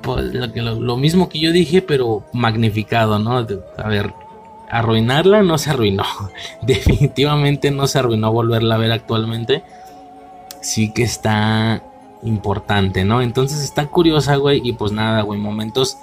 pues, 0.03 0.35
lo, 0.35 0.81
lo 0.81 0.97
mismo 0.97 1.29
que 1.29 1.39
yo 1.39 1.53
dije, 1.53 1.81
pero 1.81 2.25
magnificado, 2.33 3.21
¿no? 3.21 3.37
A 3.37 3.89
ver, 3.89 4.13
arruinarla 4.69 5.45
no 5.45 5.59
se 5.59 5.71
arruinó. 5.71 6.03
Definitivamente 6.63 7.71
no 7.71 7.87
se 7.87 8.01
arruinó 8.01 8.33
volverla 8.33 8.75
a 8.75 8.79
ver 8.79 8.91
actualmente. 8.91 9.63
Sí 10.61 10.93
que 10.93 11.05
está 11.05 11.85
importante, 12.23 13.05
¿no? 13.05 13.23
Entonces 13.23 13.63
está 13.63 13.87
curiosa, 13.87 14.37
güey, 14.37 14.61
y 14.63 14.73
pues 14.73 14.93
nada, 14.93 15.23
güey, 15.23 15.41
momentos 15.41 15.99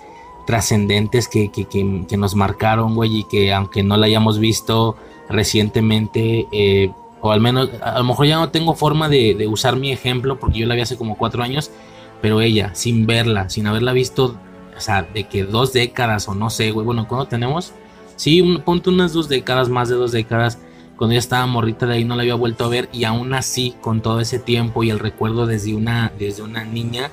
trascendentes 0.45 1.27
que, 1.27 1.51
que, 1.51 2.17
nos 2.17 2.35
marcaron, 2.35 2.95
güey, 2.95 3.19
y 3.19 3.23
que 3.25 3.53
aunque 3.53 3.83
no 3.83 3.97
la 3.97 4.05
hayamos 4.05 4.39
visto 4.39 4.95
recientemente, 5.29 6.47
eh, 6.51 6.91
o 7.19 7.31
al 7.31 7.41
menos, 7.41 7.69
a 7.81 7.99
lo 7.99 8.05
mejor 8.05 8.27
ya 8.27 8.37
no 8.37 8.49
tengo 8.49 8.73
forma 8.73 9.09
de, 9.09 9.45
usar 9.47 9.75
mi 9.75 9.91
ejemplo, 9.91 10.39
porque 10.39 10.59
yo 10.59 10.67
la 10.67 10.75
vi 10.75 10.81
hace 10.81 10.97
como 10.97 11.17
cuatro 11.17 11.43
años, 11.43 11.69
pero 12.21 12.41
ella, 12.41 12.73
sin 12.73 13.05
verla, 13.05 13.49
sin 13.49 13.67
haberla 13.67 13.91
visto, 13.91 14.37
o 14.75 14.79
sea, 14.79 15.03
de 15.03 15.25
que 15.25 15.43
dos 15.43 15.73
décadas 15.73 16.27
o 16.29 16.33
no 16.33 16.49
sé, 16.49 16.71
güey, 16.71 16.85
bueno, 16.85 17.07
¿cuándo 17.07 17.27
tenemos? 17.27 17.73
Sí, 18.15 18.41
un, 18.41 18.61
ponte 18.61 18.89
unas 18.89 19.13
dos 19.13 19.27
décadas, 19.27 19.69
más 19.69 19.89
de 19.89 19.95
dos 19.95 20.13
décadas, 20.13 20.59
cuando 20.97 21.13
ya 21.13 21.19
estaba 21.19 21.45
morrita 21.45 21.85
de 21.85 21.95
ahí 21.95 22.03
no 22.03 22.15
la 22.15 22.23
había 22.23 22.35
vuelto 22.35 22.65
a 22.65 22.69
ver 22.69 22.89
y 22.91 23.03
aún 23.03 23.33
así 23.33 23.75
con 23.81 24.01
todo 24.01 24.19
ese 24.19 24.39
tiempo 24.39 24.83
y 24.83 24.89
el 24.89 24.99
recuerdo 24.99 25.45
desde 25.45 25.75
una, 25.75 26.11
desde 26.17 26.41
una 26.41 26.65
niña, 26.65 27.11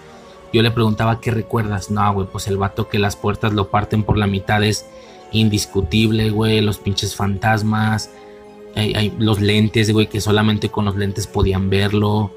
yo 0.53 0.62
le 0.62 0.70
preguntaba 0.70 1.20
qué 1.20 1.31
recuerdas. 1.31 1.90
No, 1.90 2.12
güey, 2.14 2.27
pues 2.27 2.49
el 2.49 2.57
vato 2.57 2.88
que 2.88 2.99
las 2.99 3.16
puertas 3.16 3.53
lo 3.53 3.68
parten 3.70 4.03
por 4.03 4.16
la 4.16 4.27
mitad 4.27 4.64
es 4.64 4.87
indiscutible, 5.33 6.31
güey, 6.31 6.61
los 6.61 6.79
pinches 6.79 7.14
fantasmas, 7.14 8.11
los 9.18 9.40
lentes, 9.40 9.92
güey, 9.92 10.07
que 10.07 10.20
solamente 10.20 10.70
con 10.70 10.87
los 10.87 10.97
lentes 10.97 11.27
podían 11.27 11.68
verlo. 11.68 12.31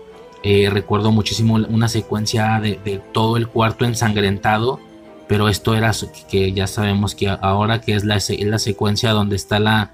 Eh, 0.44 0.70
recuerdo 0.70 1.12
muchísimo 1.12 1.56
una 1.56 1.88
secuencia 1.88 2.60
de, 2.60 3.02
todo 3.14 3.38
el 3.38 3.48
cuarto 3.48 3.86
ensangrentado, 3.86 4.80
pero 5.28 5.48
esto 5.48 5.76
era 5.76 5.92
que 6.30 6.52
ya 6.52 6.68
sabemos 6.68 7.16
que 7.16 7.30
ahora 7.30 7.82
que 7.82 7.96
es 7.96 8.04
la, 8.04 8.18
es 8.18 8.30
la 8.30 8.60
secuencia 8.60 9.12
donde 9.12 9.36
está 9.36 9.60
la, 9.60 9.92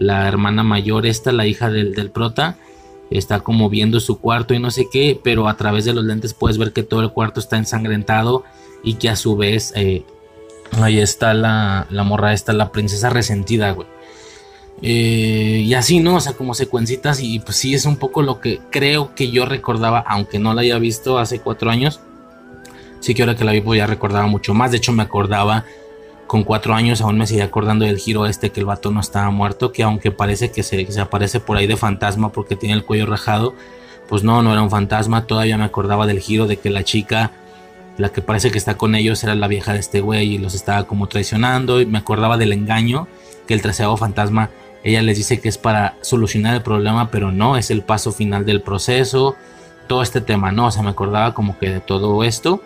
la 0.00 0.26
hermana 0.26 0.64
mayor, 0.64 1.06
esta, 1.06 1.30
la 1.30 1.46
hija 1.46 1.70
del, 1.70 1.94
del 1.94 2.10
prota, 2.10 2.56
está 3.10 3.40
como 3.40 3.68
viendo 3.68 4.00
su 4.00 4.18
cuarto 4.18 4.54
y 4.54 4.58
no 4.58 4.70
sé 4.70 4.88
qué, 4.90 5.20
pero 5.22 5.46
a 5.46 5.56
través 5.56 5.84
de 5.84 5.92
los 5.92 6.04
lentes 6.04 6.34
puedes 6.34 6.58
ver 6.58 6.72
que 6.72 6.82
todo 6.82 7.02
el 7.02 7.10
cuarto 7.10 7.38
está 7.38 7.58
ensangrentado 7.58 8.44
y 8.82 8.94
que 8.94 9.10
a 9.10 9.16
su 9.16 9.36
vez 9.36 9.72
eh, 9.76 10.04
ahí 10.80 10.98
está 10.98 11.34
la, 11.34 11.86
la 11.90 12.02
morra, 12.02 12.32
esta, 12.32 12.52
la 12.54 12.72
princesa 12.72 13.10
resentida, 13.10 13.72
güey. 13.72 13.86
Eh, 14.82 15.64
y 15.66 15.74
así, 15.74 16.00
¿no? 16.00 16.16
O 16.16 16.20
sea, 16.20 16.32
como 16.32 16.54
secuencitas 16.54 17.20
y 17.20 17.38
pues 17.40 17.58
sí 17.58 17.74
es 17.74 17.84
un 17.84 17.96
poco 17.98 18.22
lo 18.22 18.40
que 18.40 18.60
creo 18.70 19.14
que 19.14 19.30
yo 19.30 19.44
recordaba, 19.44 19.98
aunque 19.98 20.38
no 20.38 20.54
la 20.54 20.62
haya 20.62 20.78
visto 20.78 21.18
hace 21.18 21.40
cuatro 21.40 21.70
años. 21.70 22.00
Sí 23.00 23.14
que 23.14 23.22
ahora 23.22 23.36
que 23.36 23.44
la 23.44 23.52
vi 23.52 23.60
pues 23.60 23.76
ya 23.76 23.86
recordaba 23.86 24.26
mucho 24.26 24.54
más. 24.54 24.70
De 24.70 24.78
hecho 24.78 24.92
me 24.92 25.02
acordaba 25.02 25.64
con 26.30 26.44
cuatro 26.44 26.74
años 26.74 27.00
aún 27.00 27.18
me 27.18 27.26
seguía 27.26 27.46
acordando 27.46 27.84
del 27.84 27.98
giro 27.98 28.24
este 28.24 28.50
que 28.50 28.60
el 28.60 28.66
vato 28.66 28.92
no 28.92 29.00
estaba 29.00 29.32
muerto, 29.32 29.72
que 29.72 29.82
aunque 29.82 30.12
parece 30.12 30.52
que 30.52 30.62
se, 30.62 30.86
aparece 31.00 31.40
por 31.40 31.56
ahí 31.56 31.66
de 31.66 31.76
fantasma 31.76 32.30
porque 32.30 32.54
tiene 32.54 32.76
el 32.76 32.84
cuello 32.84 33.06
rajado, 33.06 33.52
pues 34.08 34.22
no, 34.22 34.40
no 34.40 34.52
era 34.52 34.62
un 34.62 34.70
fantasma, 34.70 35.26
todavía 35.26 35.58
me 35.58 35.64
acordaba 35.64 36.06
del 36.06 36.20
giro 36.20 36.46
de 36.46 36.56
que 36.56 36.70
la 36.70 36.84
chica, 36.84 37.32
la 37.98 38.10
que 38.10 38.22
parece 38.22 38.52
que 38.52 38.58
está 38.58 38.76
con 38.76 38.94
ellos, 38.94 39.24
era 39.24 39.34
la 39.34 39.48
vieja 39.48 39.72
de 39.72 39.80
este 39.80 40.00
güey 40.00 40.34
y 40.34 40.38
los 40.38 40.54
estaba 40.54 40.84
como 40.84 41.08
traicionando, 41.08 41.80
y 41.80 41.86
me 41.86 41.98
acordaba 41.98 42.36
del 42.36 42.52
engaño, 42.52 43.08
que 43.48 43.54
el 43.54 43.60
treceavo 43.60 43.96
fantasma, 43.96 44.50
ella 44.84 45.02
les 45.02 45.16
dice 45.16 45.40
que 45.40 45.48
es 45.48 45.58
para 45.58 45.96
solucionar 46.00 46.54
el 46.54 46.62
problema, 46.62 47.10
pero 47.10 47.32
no, 47.32 47.56
es 47.56 47.72
el 47.72 47.82
paso 47.82 48.12
final 48.12 48.44
del 48.44 48.62
proceso, 48.62 49.34
todo 49.88 50.00
este 50.00 50.20
tema, 50.20 50.52
no, 50.52 50.66
o 50.66 50.70
sea, 50.70 50.84
me 50.84 50.90
acordaba 50.90 51.34
como 51.34 51.58
que 51.58 51.70
de 51.70 51.80
todo 51.80 52.22
esto. 52.22 52.62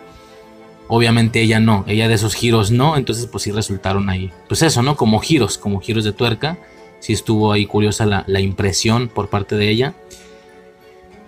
Obviamente 0.87 1.41
ella 1.41 1.59
no, 1.59 1.83
ella 1.87 2.07
de 2.07 2.13
esos 2.13 2.35
giros 2.35 2.69
no, 2.69 2.95
entonces 2.95 3.25
pues 3.25 3.43
sí 3.43 3.51
resultaron 3.51 4.09
ahí. 4.09 4.31
Pues 4.47 4.61
eso, 4.61 4.83
¿no? 4.83 4.95
Como 4.95 5.19
giros, 5.19 5.57
como 5.57 5.79
giros 5.79 6.03
de 6.03 6.13
tuerca. 6.13 6.57
Sí 6.99 7.13
estuvo 7.13 7.51
ahí 7.51 7.65
curiosa 7.65 8.05
la, 8.05 8.39
impresión 8.39 9.07
por 9.07 9.29
parte 9.29 9.55
de 9.55 9.69
ella. 9.69 9.93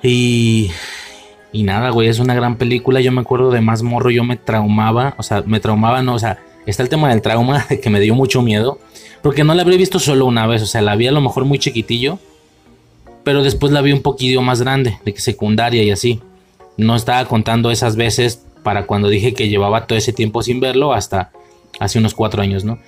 Y, 0.03 0.71
Y 1.51 1.63
nada, 1.63 1.89
güey, 1.89 2.07
es 2.07 2.19
una 2.19 2.35
gran 2.35 2.57
película. 2.57 3.01
Yo 3.01 3.11
me 3.11 3.21
acuerdo 3.21 3.49
de 3.51 3.61
más 3.61 3.81
morro, 3.81 4.11
yo 4.11 4.23
me 4.23 4.37
traumaba, 4.37 5.15
o 5.17 5.23
sea, 5.23 5.43
me 5.45 5.59
traumaba, 5.59 6.03
no, 6.03 6.15
o 6.15 6.19
sea, 6.19 6.39
está 6.67 6.83
el 6.83 6.89
tema 6.89 7.09
del 7.09 7.21
trauma, 7.21 7.65
que 7.81 7.89
me 7.89 7.99
dio 7.99 8.13
mucho 8.13 8.41
miedo, 8.41 8.79
porque 9.23 9.43
no 9.43 9.53
la 9.55 9.63
habría 9.63 9.77
visto 9.77 9.99
solo 9.99 10.25
una 10.25 10.45
vez, 10.45 10.61
o 10.61 10.67
sea, 10.67 10.81
la 10.81 10.95
vi 10.95 11.07
a 11.07 11.11
lo 11.11 11.21
mejor 11.21 11.45
muy 11.45 11.57
chiquitillo, 11.57 12.19
pero 13.23 13.43
después 13.43 13.71
la 13.71 13.81
vi 13.81 13.91
un 13.91 14.01
poquillo 14.01 14.41
más 14.41 14.61
grande, 14.61 14.99
de 15.03 15.13
que 15.13 15.21
secundaria 15.21 15.83
y 15.83 15.91
así. 15.91 16.21
No 16.77 16.95
estaba 16.95 17.25
contando 17.25 17.71
esas 17.71 17.95
veces 17.95 18.46
para 18.67 18.85
cuando 18.85 19.07
dije 19.07 19.33
que 19.33 19.47
llevaba 19.47 19.87
todo 19.87 19.97
ese 19.97 20.11
tiempo 20.11 20.43
sin 20.43 20.59
verlo 20.59 20.91
hasta 20.91 21.31
hace 21.79 21.99
unos 21.99 22.13
cuatro 22.13 22.41
años, 22.41 22.65
¿no? 22.65 22.79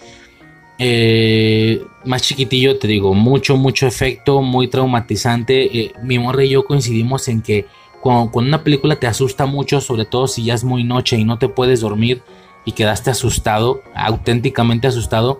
Eh, 0.78 1.82
más 2.04 2.22
chiquitillo, 2.22 2.78
te 2.78 2.86
digo, 2.86 3.14
mucho, 3.14 3.56
mucho 3.56 3.88
efecto, 3.88 4.42
muy 4.42 4.68
traumatizante. 4.68 5.80
Eh, 5.80 5.94
mi 6.04 6.20
morra 6.20 6.44
y 6.44 6.50
yo 6.50 6.66
coincidimos 6.66 7.30
en 7.30 7.42
que 7.42 7.66
cuando, 8.02 8.40
una 8.40 8.62
película 8.62 8.98
te 8.98 9.08
asusta 9.08 9.46
mucho, 9.46 9.80
sobre 9.80 10.04
todo 10.04 10.28
si 10.28 10.44
ya 10.44 10.54
es 10.54 10.66
muy 10.66 10.84
noche 10.84 11.16
y 11.16 11.24
no 11.24 11.40
te 11.40 11.48
puedes 11.48 11.80
dormir 11.80 12.24
y 12.66 12.74
quedaste 12.74 13.12
asustado, 13.12 13.82
auténticamente 13.96 14.86
asustado, 14.88 15.40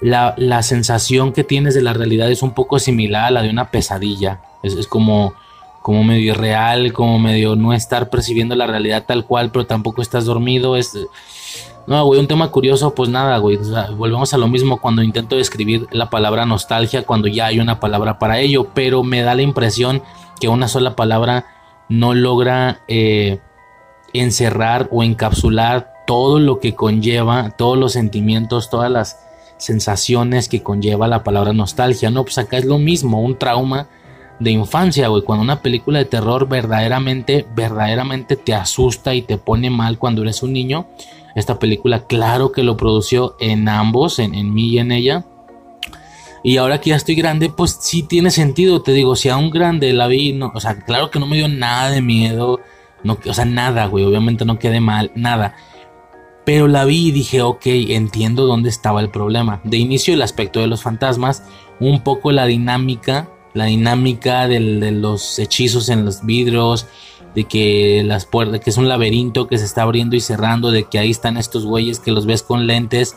la, 0.00 0.62
sensación 0.62 1.32
que 1.32 1.42
tienes 1.42 1.74
de 1.74 1.82
la 1.82 1.92
realidad 1.92 2.30
es 2.30 2.44
un 2.44 2.52
poco 2.52 2.78
similar 2.78 3.24
a 3.24 3.30
la 3.32 3.42
de 3.42 3.50
una 3.50 3.72
pesadilla. 3.72 4.42
Es, 4.62 4.86
como, 4.86 5.34
como 5.86 6.02
medio 6.02 6.32
irreal, 6.32 6.92
como 6.92 7.16
medio 7.20 7.54
no 7.54 7.72
estar 7.72 8.10
percibiendo 8.10 8.56
la 8.56 8.66
realidad 8.66 9.04
tal 9.06 9.24
cual, 9.24 9.52
pero 9.52 9.66
tampoco 9.66 10.02
estás 10.02 10.24
dormido. 10.24 10.74
Es, 10.74 10.98
no, 11.86 12.04
güey, 12.04 12.18
un 12.18 12.26
tema 12.26 12.50
curioso, 12.50 12.92
pues 12.92 13.08
nada, 13.08 13.38
güey. 13.38 13.56
volvemos 13.96 14.34
a 14.34 14.36
lo 14.36 14.48
mismo 14.48 14.80
cuando 14.80 15.04
intento 15.04 15.36
describir 15.36 15.86
la 15.92 16.10
palabra 16.10 16.44
nostalgia, 16.44 17.04
cuando 17.04 17.28
ya 17.28 17.46
hay 17.46 17.60
una 17.60 17.78
palabra 17.78 18.18
para 18.18 18.40
ello, 18.40 18.70
pero 18.74 19.04
me 19.04 19.22
da 19.22 19.36
la 19.36 19.42
impresión 19.42 20.02
que 20.40 20.48
una 20.48 20.66
sola 20.66 20.96
palabra 20.96 21.46
no 21.88 22.14
logra 22.14 22.80
eh, 22.88 23.38
encerrar 24.12 24.88
o 24.90 25.04
encapsular 25.04 25.92
todo 26.04 26.40
lo 26.40 26.58
que 26.58 26.74
conlleva, 26.74 27.50
todos 27.50 27.78
los 27.78 27.92
sentimientos, 27.92 28.70
todas 28.70 28.90
las 28.90 29.20
sensaciones 29.56 30.48
que 30.48 30.64
conlleva 30.64 31.06
la 31.06 31.22
palabra 31.22 31.52
nostalgia. 31.52 32.10
No, 32.10 32.24
pues 32.24 32.38
acá 32.38 32.56
es 32.56 32.64
lo 32.64 32.78
mismo, 32.78 33.22
un 33.22 33.38
trauma 33.38 33.86
de 34.38 34.50
infancia, 34.50 35.08
güey. 35.08 35.22
Cuando 35.22 35.42
una 35.42 35.62
película 35.62 35.98
de 35.98 36.04
terror 36.04 36.48
verdaderamente, 36.48 37.46
verdaderamente 37.54 38.36
te 38.36 38.54
asusta 38.54 39.14
y 39.14 39.22
te 39.22 39.38
pone 39.38 39.70
mal 39.70 39.98
cuando 39.98 40.22
eres 40.22 40.42
un 40.42 40.52
niño. 40.52 40.86
Esta 41.34 41.58
película, 41.58 42.06
claro 42.06 42.52
que 42.52 42.62
lo 42.62 42.76
produció 42.76 43.36
en 43.40 43.68
ambos, 43.68 44.18
en, 44.18 44.34
en 44.34 44.54
mí 44.54 44.68
y 44.68 44.78
en 44.78 44.92
ella. 44.92 45.26
Y 46.42 46.58
ahora 46.58 46.80
que 46.80 46.90
ya 46.90 46.96
estoy 46.96 47.16
grande, 47.16 47.50
pues 47.50 47.76
sí 47.80 48.04
tiene 48.04 48.30
sentido. 48.30 48.80
Te 48.80 48.92
digo, 48.92 49.16
si 49.16 49.28
a 49.28 49.36
un 49.36 49.50
grande 49.50 49.92
la 49.92 50.06
vi, 50.06 50.32
no, 50.32 50.52
o 50.54 50.60
sea, 50.60 50.78
claro 50.78 51.10
que 51.10 51.18
no 51.18 51.26
me 51.26 51.36
dio 51.36 51.48
nada 51.48 51.90
de 51.90 52.02
miedo. 52.02 52.60
No, 53.02 53.18
o 53.26 53.34
sea, 53.34 53.44
nada, 53.44 53.86
güey. 53.86 54.04
Obviamente 54.04 54.44
no 54.44 54.58
quedé 54.58 54.80
mal, 54.80 55.10
nada. 55.14 55.56
Pero 56.44 56.68
la 56.68 56.84
vi 56.84 57.08
y 57.08 57.10
dije, 57.10 57.42
ok, 57.42 57.66
entiendo 57.66 58.46
dónde 58.46 58.68
estaba 58.68 59.00
el 59.00 59.10
problema. 59.10 59.60
De 59.64 59.78
inicio, 59.78 60.14
el 60.14 60.22
aspecto 60.22 60.60
de 60.60 60.68
los 60.68 60.82
fantasmas, 60.82 61.42
un 61.80 62.04
poco 62.04 62.30
la 62.30 62.46
dinámica, 62.46 63.28
la 63.56 63.64
dinámica 63.64 64.46
de 64.46 64.60
los 64.92 65.38
hechizos 65.38 65.88
en 65.88 66.04
los 66.04 66.24
vidrios, 66.24 66.86
de 67.34 67.44
que 67.44 68.02
las 68.04 68.26
puertas, 68.26 68.60
que 68.60 68.70
es 68.70 68.76
un 68.76 68.88
laberinto 68.88 69.48
que 69.48 69.58
se 69.58 69.64
está 69.64 69.82
abriendo 69.82 70.16
y 70.16 70.20
cerrando, 70.20 70.70
de 70.70 70.84
que 70.84 70.98
ahí 70.98 71.10
están 71.10 71.36
estos 71.36 71.66
güeyes 71.66 71.98
que 71.98 72.10
los 72.10 72.26
ves 72.26 72.42
con 72.42 72.66
lentes 72.66 73.16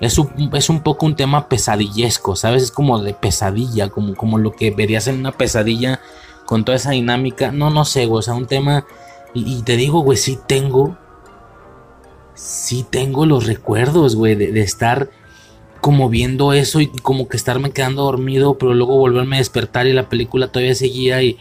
es 0.00 0.18
un, 0.18 0.50
es 0.54 0.68
un 0.68 0.80
poco 0.80 1.06
un 1.06 1.16
tema 1.16 1.48
pesadillesco, 1.48 2.36
¿sabes? 2.36 2.64
Es 2.64 2.70
como 2.70 3.00
de 3.00 3.14
pesadilla, 3.14 3.88
como, 3.88 4.14
como 4.14 4.38
lo 4.38 4.52
que 4.52 4.70
verías 4.70 5.06
en 5.06 5.18
una 5.18 5.32
pesadilla 5.32 6.00
con 6.44 6.64
toda 6.64 6.76
esa 6.76 6.90
dinámica. 6.90 7.50
No, 7.50 7.70
no 7.70 7.84
sé, 7.84 8.06
güey, 8.06 8.18
o 8.18 8.22
sea, 8.22 8.34
un 8.34 8.46
tema... 8.46 8.84
Y, 9.34 9.62
te 9.62 9.76
digo, 9.76 10.00
güey, 10.00 10.18
sí 10.18 10.38
tengo... 10.46 10.96
Sí 12.34 12.86
tengo 12.88 13.24
los 13.24 13.46
recuerdos, 13.46 14.14
güey, 14.14 14.34
de, 14.34 14.52
de 14.52 14.60
estar 14.60 15.08
como 15.80 16.08
viendo 16.08 16.52
eso 16.52 16.80
y 16.80 16.88
como 16.88 17.28
que 17.28 17.36
estarme 17.36 17.70
quedando 17.70 18.04
dormido, 18.04 18.58
pero 18.58 18.74
luego 18.74 18.96
volverme 18.96 19.36
a 19.36 19.38
despertar 19.38 19.86
y 19.86 19.92
la 19.92 20.08
película 20.08 20.48
todavía 20.48 20.74
seguía 20.74 21.22
y... 21.22 21.38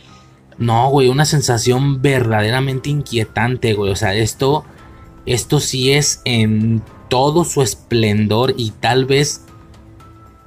No, 0.57 0.89
güey, 0.89 1.09
una 1.09 1.25
sensación 1.25 2.01
verdaderamente 2.01 2.89
inquietante, 2.89 3.73
güey. 3.73 3.91
O 3.91 3.95
sea, 3.97 4.15
esto, 4.15 4.63
esto 5.25 5.59
sí 5.59 5.91
es 5.91 6.21
en 6.23 6.81
todo 7.09 7.43
su 7.43 7.61
esplendor 7.61 8.53
y 8.55 8.71
tal 8.71 9.05
vez 9.05 9.45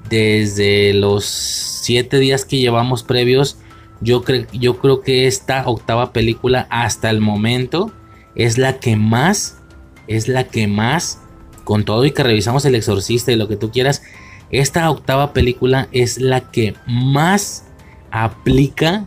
desde 0.09 0.95
los 0.95 1.25
siete 1.25 2.19
días 2.19 2.45
que 2.45 2.59
llevamos 2.59 3.03
previos, 3.03 3.59
yo, 4.01 4.23
yo 4.53 4.79
creo 4.79 5.01
que 5.01 5.27
esta 5.27 5.67
octava 5.67 6.13
película 6.13 6.67
hasta 6.71 7.11
el 7.11 7.21
momento 7.21 7.93
es 8.35 8.59
la 8.59 8.79
que 8.79 8.97
más, 8.97 9.59
es 10.07 10.29
la 10.29 10.45
que 10.45 10.69
más, 10.69 11.21
con 11.69 11.85
todo 11.85 12.07
y 12.07 12.13
que 12.13 12.23
revisamos 12.23 12.65
El 12.65 12.77
Exorcista 12.77 13.31
y 13.31 13.37
lo 13.37 13.47
que 13.47 13.59
tú 13.59 13.71
quieras, 13.71 14.03
esta 14.49 14.89
octava 14.91 15.35
película 15.35 15.87
es 15.93 16.19
la 16.19 16.51
que 16.51 16.75
más 16.87 17.67
aplica 18.11 19.05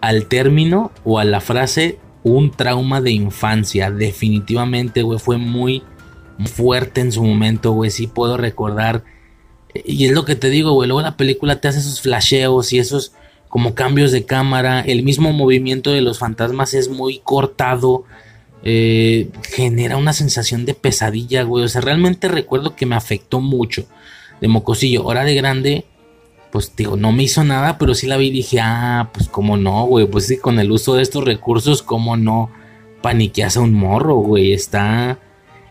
al 0.00 0.26
término 0.26 0.90
o 1.04 1.20
a 1.20 1.24
la 1.24 1.40
frase 1.40 2.00
un 2.24 2.50
trauma 2.50 3.00
de 3.00 3.12
infancia. 3.12 3.92
Definitivamente, 3.92 5.02
güey, 5.02 5.20
fue 5.20 5.36
muy 5.36 5.84
fuerte 6.52 7.00
en 7.00 7.12
su 7.12 7.22
momento, 7.22 7.70
güey. 7.70 7.92
Sí 7.92 8.08
puedo 8.08 8.36
recordar. 8.36 9.04
Y 9.72 10.06
es 10.06 10.10
lo 10.10 10.24
que 10.24 10.34
te 10.34 10.50
digo, 10.50 10.72
güey. 10.72 10.88
Luego 10.88 11.02
la 11.02 11.16
película 11.16 11.60
te 11.60 11.68
hace 11.68 11.78
esos 11.78 12.00
flasheos 12.00 12.72
y 12.72 12.80
esos 12.80 13.12
como 13.48 13.76
cambios 13.76 14.10
de 14.10 14.24
cámara. 14.24 14.80
El 14.80 15.04
mismo 15.04 15.32
movimiento 15.32 15.92
de 15.92 16.00
los 16.00 16.18
fantasmas 16.18 16.74
es 16.74 16.88
muy 16.88 17.20
cortado. 17.20 18.02
Eh, 18.68 19.28
genera 19.44 19.96
una 19.96 20.12
sensación 20.12 20.64
de 20.64 20.74
pesadilla, 20.74 21.44
güey. 21.44 21.64
O 21.64 21.68
sea, 21.68 21.80
realmente 21.82 22.26
recuerdo 22.26 22.74
que 22.74 22.84
me 22.84 22.96
afectó 22.96 23.40
mucho. 23.40 23.86
De 24.40 24.48
mocosillo. 24.48 25.04
Hora 25.04 25.22
de 25.22 25.36
grande. 25.36 25.84
Pues 26.50 26.72
digo, 26.76 26.96
no 26.96 27.12
me 27.12 27.22
hizo 27.22 27.44
nada, 27.44 27.78
pero 27.78 27.94
sí 27.94 28.06
la 28.08 28.16
vi 28.16 28.28
y 28.28 28.30
dije, 28.30 28.58
ah, 28.60 29.10
pues 29.12 29.28
cómo 29.28 29.56
no, 29.56 29.86
güey. 29.86 30.06
Pues 30.06 30.26
sí, 30.26 30.38
con 30.38 30.58
el 30.58 30.72
uso 30.72 30.94
de 30.94 31.02
estos 31.02 31.24
recursos, 31.24 31.82
cómo 31.82 32.16
no 32.16 32.50
paniqueas 33.02 33.56
a 33.56 33.60
un 33.60 33.72
morro, 33.72 34.16
güey. 34.16 34.52
Está 34.52 35.20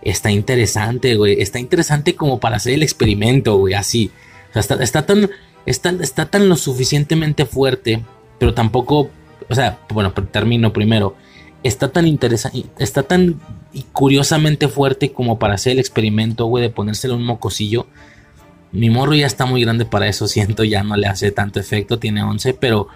está 0.06 0.32
interesante, 0.32 1.16
güey. 1.16 1.42
Está 1.42 1.60
interesante 1.60 2.16
como 2.16 2.40
para 2.40 2.56
hacer 2.58 2.74
el 2.74 2.84
experimento, 2.84 3.58
güey, 3.58 3.74
así. 3.74 4.12
O 4.52 4.62
sea, 4.62 4.78
está, 4.78 5.06
tan, 5.06 5.30
está, 5.66 5.90
está 6.00 6.28
tan 6.28 6.48
lo 6.48 6.56
suficientemente 6.56 7.46
fuerte, 7.46 8.02
pero 8.40 8.54
tampoco, 8.54 9.10
o 9.50 9.56
sea, 9.56 9.80
bueno, 9.90 10.14
termino 10.14 10.72
primero. 10.72 11.18
Está 11.66 11.92
tan 11.92 12.06
interesante, 12.06 12.64
está 12.78 13.02
tan 13.02 13.42
curiosamente 13.92 14.68
fuerte 14.68 15.12
como 15.12 15.40
para 15.40 15.56
hacer 15.56 15.72
el 15.72 15.80
experimento, 15.80 16.46
güey, 16.46 16.62
de 16.62 16.70
ponérselo 16.70 17.16
un 17.16 17.26
mocosillo. 17.26 17.88
Mi 18.72 18.92
morro 18.92 19.16
ya 19.16 19.26
está 19.26 19.48
muy 19.48 19.62
grande 19.62 19.84
para 19.84 20.08
eso, 20.08 20.28
siento, 20.28 20.64
ya 20.64 20.84
no 20.84 20.96
le 20.96 21.08
hace 21.08 21.32
tanto 21.32 21.60
efecto, 21.60 21.98
tiene 21.98 22.22
11, 22.22 22.54
pero 22.54 22.88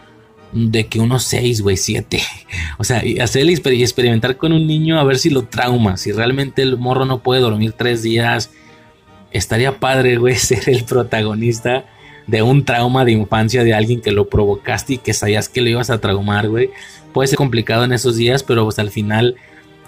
de 0.51 0.85
que 0.85 0.99
unos 0.99 1.23
6, 1.23 1.61
güey, 1.61 1.77
7. 1.77 2.21
O 2.77 2.83
sea, 2.83 3.01
hacer 3.23 3.41
el 3.41 3.49
experimentar 3.49 4.37
con 4.37 4.53
un 4.53 4.67
niño 4.67 4.99
a 4.99 5.03
ver 5.03 5.17
si 5.17 5.31
lo 5.31 5.45
trauma, 5.45 5.97
si 5.97 6.11
realmente 6.11 6.61
el 6.61 6.77
morro 6.77 7.05
no 7.05 7.23
puede 7.23 7.41
dormir 7.41 7.73
tres 7.73 8.03
días. 8.03 8.51
Estaría 9.31 9.79
padre, 9.79 10.17
güey, 10.17 10.35
ser 10.37 10.69
el 10.69 10.83
protagonista 10.83 11.85
de 12.29 12.43
un 12.43 12.63
trauma 12.63 13.05
de 13.05 13.13
infancia 13.13 13.63
de 13.63 13.73
alguien 13.73 14.01
que 14.01 14.11
lo 14.11 14.29
provocaste 14.29 14.93
y 14.93 14.97
que 14.99 15.13
sabías 15.13 15.49
que 15.49 15.61
lo 15.61 15.69
ibas 15.69 15.89
a 15.89 15.99
traumar, 15.99 16.47
güey. 16.47 16.69
Puede 17.11 17.27
ser 17.27 17.37
complicado 17.37 17.83
en 17.83 17.91
esos 17.91 18.17
días, 18.17 18.43
pero 18.43 18.63
pues 18.65 18.77
al 18.77 18.91
final 18.91 19.35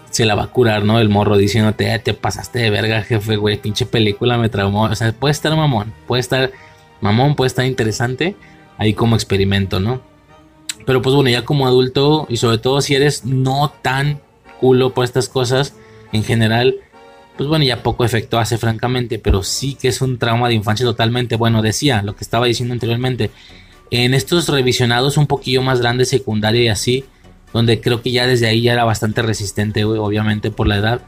se 0.09 0.25
la 0.25 0.33
va 0.33 0.43
a 0.43 0.47
curar, 0.47 0.83
¿no? 0.83 0.99
El 0.99 1.09
morro 1.09 1.37
diciéndote, 1.37 1.93
eh, 1.93 1.99
te 1.99 2.15
pasaste 2.15 2.57
de 2.57 2.71
verga, 2.71 3.03
jefe, 3.03 3.35
güey, 3.35 3.57
pinche 3.57 3.85
película 3.85 4.39
me 4.39 4.49
traumó. 4.49 4.85
O 4.85 4.95
sea, 4.95 5.11
puede 5.11 5.33
estar 5.33 5.55
mamón, 5.55 5.93
puede 6.07 6.19
estar 6.19 6.51
mamón, 6.99 7.35
puede 7.35 7.47
estar 7.47 7.65
interesante 7.65 8.35
ahí 8.79 8.95
como 8.95 9.15
experimento, 9.15 9.79
¿no? 9.79 10.01
Pero 10.87 11.03
pues 11.03 11.13
bueno, 11.13 11.29
ya 11.29 11.45
como 11.45 11.67
adulto 11.67 12.25
y 12.27 12.37
sobre 12.37 12.57
todo 12.57 12.81
si 12.81 12.95
eres 12.95 13.23
no 13.23 13.71
tan 13.83 14.19
culo 14.59 14.95
por 14.95 15.05
estas 15.05 15.29
cosas 15.29 15.75
en 16.11 16.23
general, 16.23 16.77
pues 17.41 17.49
bueno, 17.49 17.65
ya 17.65 17.81
poco 17.81 18.05
efecto 18.05 18.37
hace 18.37 18.59
francamente, 18.59 19.17
pero 19.17 19.41
sí 19.41 19.73
que 19.73 19.87
es 19.87 19.99
un 20.01 20.19
trauma 20.19 20.47
de 20.47 20.53
infancia 20.53 20.85
totalmente. 20.85 21.37
Bueno, 21.37 21.63
decía 21.63 22.03
lo 22.03 22.15
que 22.15 22.23
estaba 22.23 22.45
diciendo 22.45 22.73
anteriormente. 22.73 23.31
En 23.89 24.13
estos 24.13 24.47
revisionados 24.47 25.17
un 25.17 25.25
poquillo 25.25 25.63
más 25.63 25.81
grandes, 25.81 26.09
secundaria 26.09 26.61
y 26.61 26.67
así, 26.67 27.03
donde 27.51 27.81
creo 27.81 28.03
que 28.03 28.11
ya 28.11 28.27
desde 28.27 28.45
ahí 28.45 28.61
ya 28.61 28.73
era 28.73 28.83
bastante 28.83 29.23
resistente, 29.23 29.83
obviamente 29.83 30.51
por 30.51 30.67
la 30.67 30.77
edad. 30.77 31.01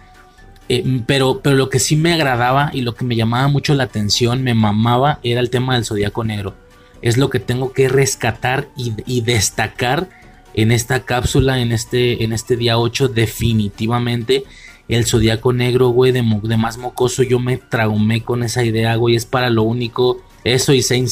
Eh, 0.70 1.02
pero, 1.06 1.42
pero 1.44 1.56
lo 1.56 1.70
que 1.70 1.78
sí 1.78 1.96
me 1.96 2.14
agradaba 2.14 2.72
y 2.74 2.82
lo 2.82 2.96
que 2.96 3.06
me 3.06 3.16
llamaba 3.16 3.48
mucho 3.48 3.76
la 3.76 3.84
atención, 3.84 4.42
me 4.42 4.56
mamaba, 4.56 5.20
era 5.22 5.40
el 5.40 5.52
tema 5.52 5.76
del 5.76 5.86
zodiaco 5.86 6.24
negro 6.24 6.56
es 7.04 7.18
lo 7.18 7.30
que 7.30 7.40
tengo 7.40 7.74
que 7.74 7.90
rescatar 7.90 8.70
y, 8.78 9.22
destacar 9.22 10.10
en 10.54 10.72
esta 10.72 11.04
cápsula, 11.04 11.60
en 11.60 11.74
este, 11.74 12.24
en 12.24 12.32
este 12.32 12.56
día 12.56 12.80
8, 12.80 13.10
definitivamente. 13.10 14.46
El 14.88 15.06
zodiaco 15.06 15.54
negro, 15.54 15.90
güey, 15.90 16.12
de, 16.12 16.24
de, 16.44 16.58
más 16.58 16.78
mocoso, 16.78 17.24
yo 17.24 17.40
me 17.40 17.58
traumé 17.58 18.24
con 18.24 18.44
esa 18.44 18.64
idea, 18.64 18.96
güey. 18.96 19.16
Es 19.16 19.26
para 19.26 19.50
lo 19.50 19.64
único, 19.64 20.22
eso 20.44 20.74
y 20.74 20.82
Saint 20.82 21.10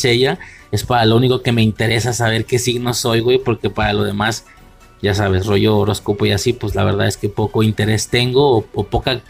es 0.71 0.83
para 0.83 1.05
lo 1.05 1.15
único 1.15 1.41
que 1.41 1.51
me 1.51 1.61
interesa 1.61 2.13
saber 2.13 2.45
qué 2.45 2.59
signo 2.59 2.93
soy, 2.93 3.19
güey, 3.21 3.37
porque 3.37 3.69
para 3.69 3.93
lo 3.93 4.03
demás 4.03 4.45
ya 5.01 5.15
sabes, 5.15 5.47
rollo 5.47 5.77
horóscopo 5.77 6.25
y 6.25 6.31
así, 6.31 6.53
pues 6.53 6.75
la 6.75 6.83
verdad 6.83 7.07
es 7.07 7.17
que 7.17 7.27
poco 7.27 7.63
interés 7.63 8.07
tengo 8.07 8.57
o, 8.57 8.83
poca... 8.83 9.21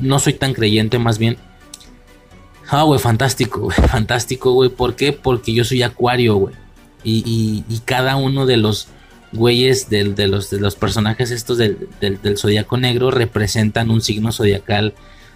No 0.00 0.20
soy 0.20 0.34
tan 0.34 0.54
creyente 0.54 1.00
más 1.00 1.18
bien. 1.18 1.36
Ah, 2.68 2.84
güey, 2.84 3.00
fantástico, 3.00 3.60
güey, 3.60 3.76
fantástico, 3.88 4.52
güey. 4.52 4.70
¿Por 4.70 4.94
qué? 4.94 5.12
Porque 5.12 5.52
yo 5.52 5.64
soy 5.64 5.82
acuario, 5.82 6.36
güey. 6.36 6.54
Y, 7.02 7.64
cada 7.84 8.16
uno 8.16 8.46
de 8.46 8.58
los 8.58 8.88
güeyes 9.32 9.90
de, 9.90 10.04
los, 10.26 10.76
personajes 10.76 11.30
estos 11.30 11.58
del, 11.58 11.88
del, 12.00 12.38
zodiaco 12.38 12.76
negro 12.76 13.10
representan 13.10 13.90
un 13.90 14.00
signo 14.00 14.32
zodiacal 14.32 14.94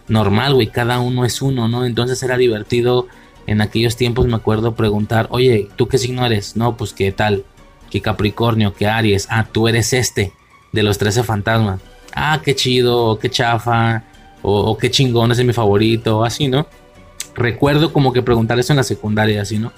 normal, 0.09 0.55
güey. 0.55 0.68
Cada 0.68 1.00
uno 1.00 1.24
es 1.24 1.42
uno, 1.42 1.68
¿no? 1.68 1.85
Entonces 1.85 2.22
era 2.22 2.37
divertido 2.37 3.07
en 3.46 3.61
aquellos 3.61 3.96
tiempos, 3.96 4.26
me 4.26 4.37
acuerdo 4.37 4.74
preguntar, 4.74 5.26
oye, 5.31 5.68
¿tú 5.76 5.88
qué 5.88 5.98
signo 5.98 6.24
eres? 6.24 6.57
No, 6.57 6.76
pues 6.76 6.92
qué 6.92 7.12
tal 7.12 7.44
que 7.90 8.00
Capricornio, 8.00 8.72
que 8.72 8.87
Aries, 8.87 9.26
ah, 9.31 9.46
tú 9.52 9.68
eres 9.68 9.92
este 9.92 10.33
de 10.72 10.83
los 10.83 10.96
13 10.96 11.24
fantasmas. 11.24 11.81
Ah, 12.14 12.40
qué 12.42 12.55
chido, 12.55 13.18
qué 13.18 13.28
chafa, 13.28 14.05
o, 14.40 14.76
qué 14.78 14.90
chingón, 14.90 15.31
ese 15.31 15.42
es 15.42 15.46
mi 15.46 15.52
favorito, 15.52 16.24
así, 16.24 16.48
¿no? 16.48 16.66
Recuerdo 17.35 17.92
como 17.92 18.12
que 18.12 18.22
preguntar 18.22 18.59
eso 18.59 18.72
en 18.72 18.78
la 18.78 18.83
secundaria, 18.83 19.42
así, 19.42 19.59
¿no? 19.59 19.72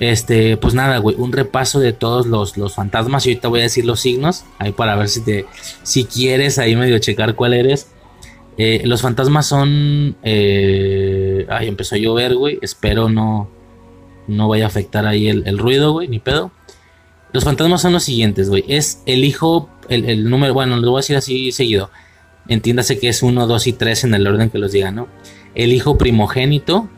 Este, 0.00 0.56
pues 0.56 0.74
nada, 0.74 0.98
güey, 0.98 1.14
un 1.18 1.30
repaso 1.30 1.78
de 1.78 1.92
todos 1.92 2.26
los, 2.26 2.56
los, 2.56 2.74
fantasmas. 2.74 3.26
Y 3.26 3.30
ahorita 3.30 3.48
voy 3.48 3.60
a 3.60 3.64
decir 3.64 3.84
los 3.84 4.00
signos, 4.00 4.44
ahí 4.58 4.72
para 4.72 4.96
ver 4.96 5.08
si 5.08 5.20
te, 5.20 5.46
si 5.82 6.04
quieres 6.04 6.58
ahí 6.58 6.74
medio 6.74 6.98
checar 6.98 7.34
cuál 7.34 7.54
eres. 7.54 7.88
Eh, 8.56 8.82
los 8.84 9.02
fantasmas 9.02 9.46
son, 9.46 10.16
eh, 10.22 11.46
ay, 11.48 11.68
empezó 11.68 11.94
a 11.94 11.98
llover, 11.98 12.34
güey. 12.34 12.58
Espero 12.62 13.08
no, 13.08 13.48
no 14.26 14.48
vaya 14.48 14.64
a 14.64 14.68
afectar 14.68 15.06
ahí 15.06 15.28
el, 15.28 15.46
el 15.46 15.58
ruido, 15.58 15.92
güey, 15.92 16.08
ni 16.08 16.18
pedo. 16.18 16.50
Los 17.32 17.44
fantasmas 17.44 17.82
son 17.82 17.92
los 17.92 18.02
siguientes, 18.02 18.48
güey. 18.48 18.64
Es 18.68 19.02
el 19.06 19.24
hijo, 19.24 19.68
el, 19.88 20.28
número, 20.28 20.52
bueno, 20.52 20.76
lo 20.76 20.90
voy 20.90 20.98
a 20.98 21.02
decir 21.02 21.16
así 21.16 21.52
seguido. 21.52 21.90
Entiéndase 22.48 22.98
que 22.98 23.08
es 23.08 23.22
1, 23.22 23.46
2 23.46 23.66
y 23.68 23.72
3 23.72 24.04
en 24.04 24.14
el 24.14 24.26
orden 24.26 24.50
que 24.50 24.58
los 24.58 24.72
diga, 24.72 24.90
¿no? 24.90 25.06
El 25.54 25.72
hijo 25.72 25.96
primogénito, 25.96 26.88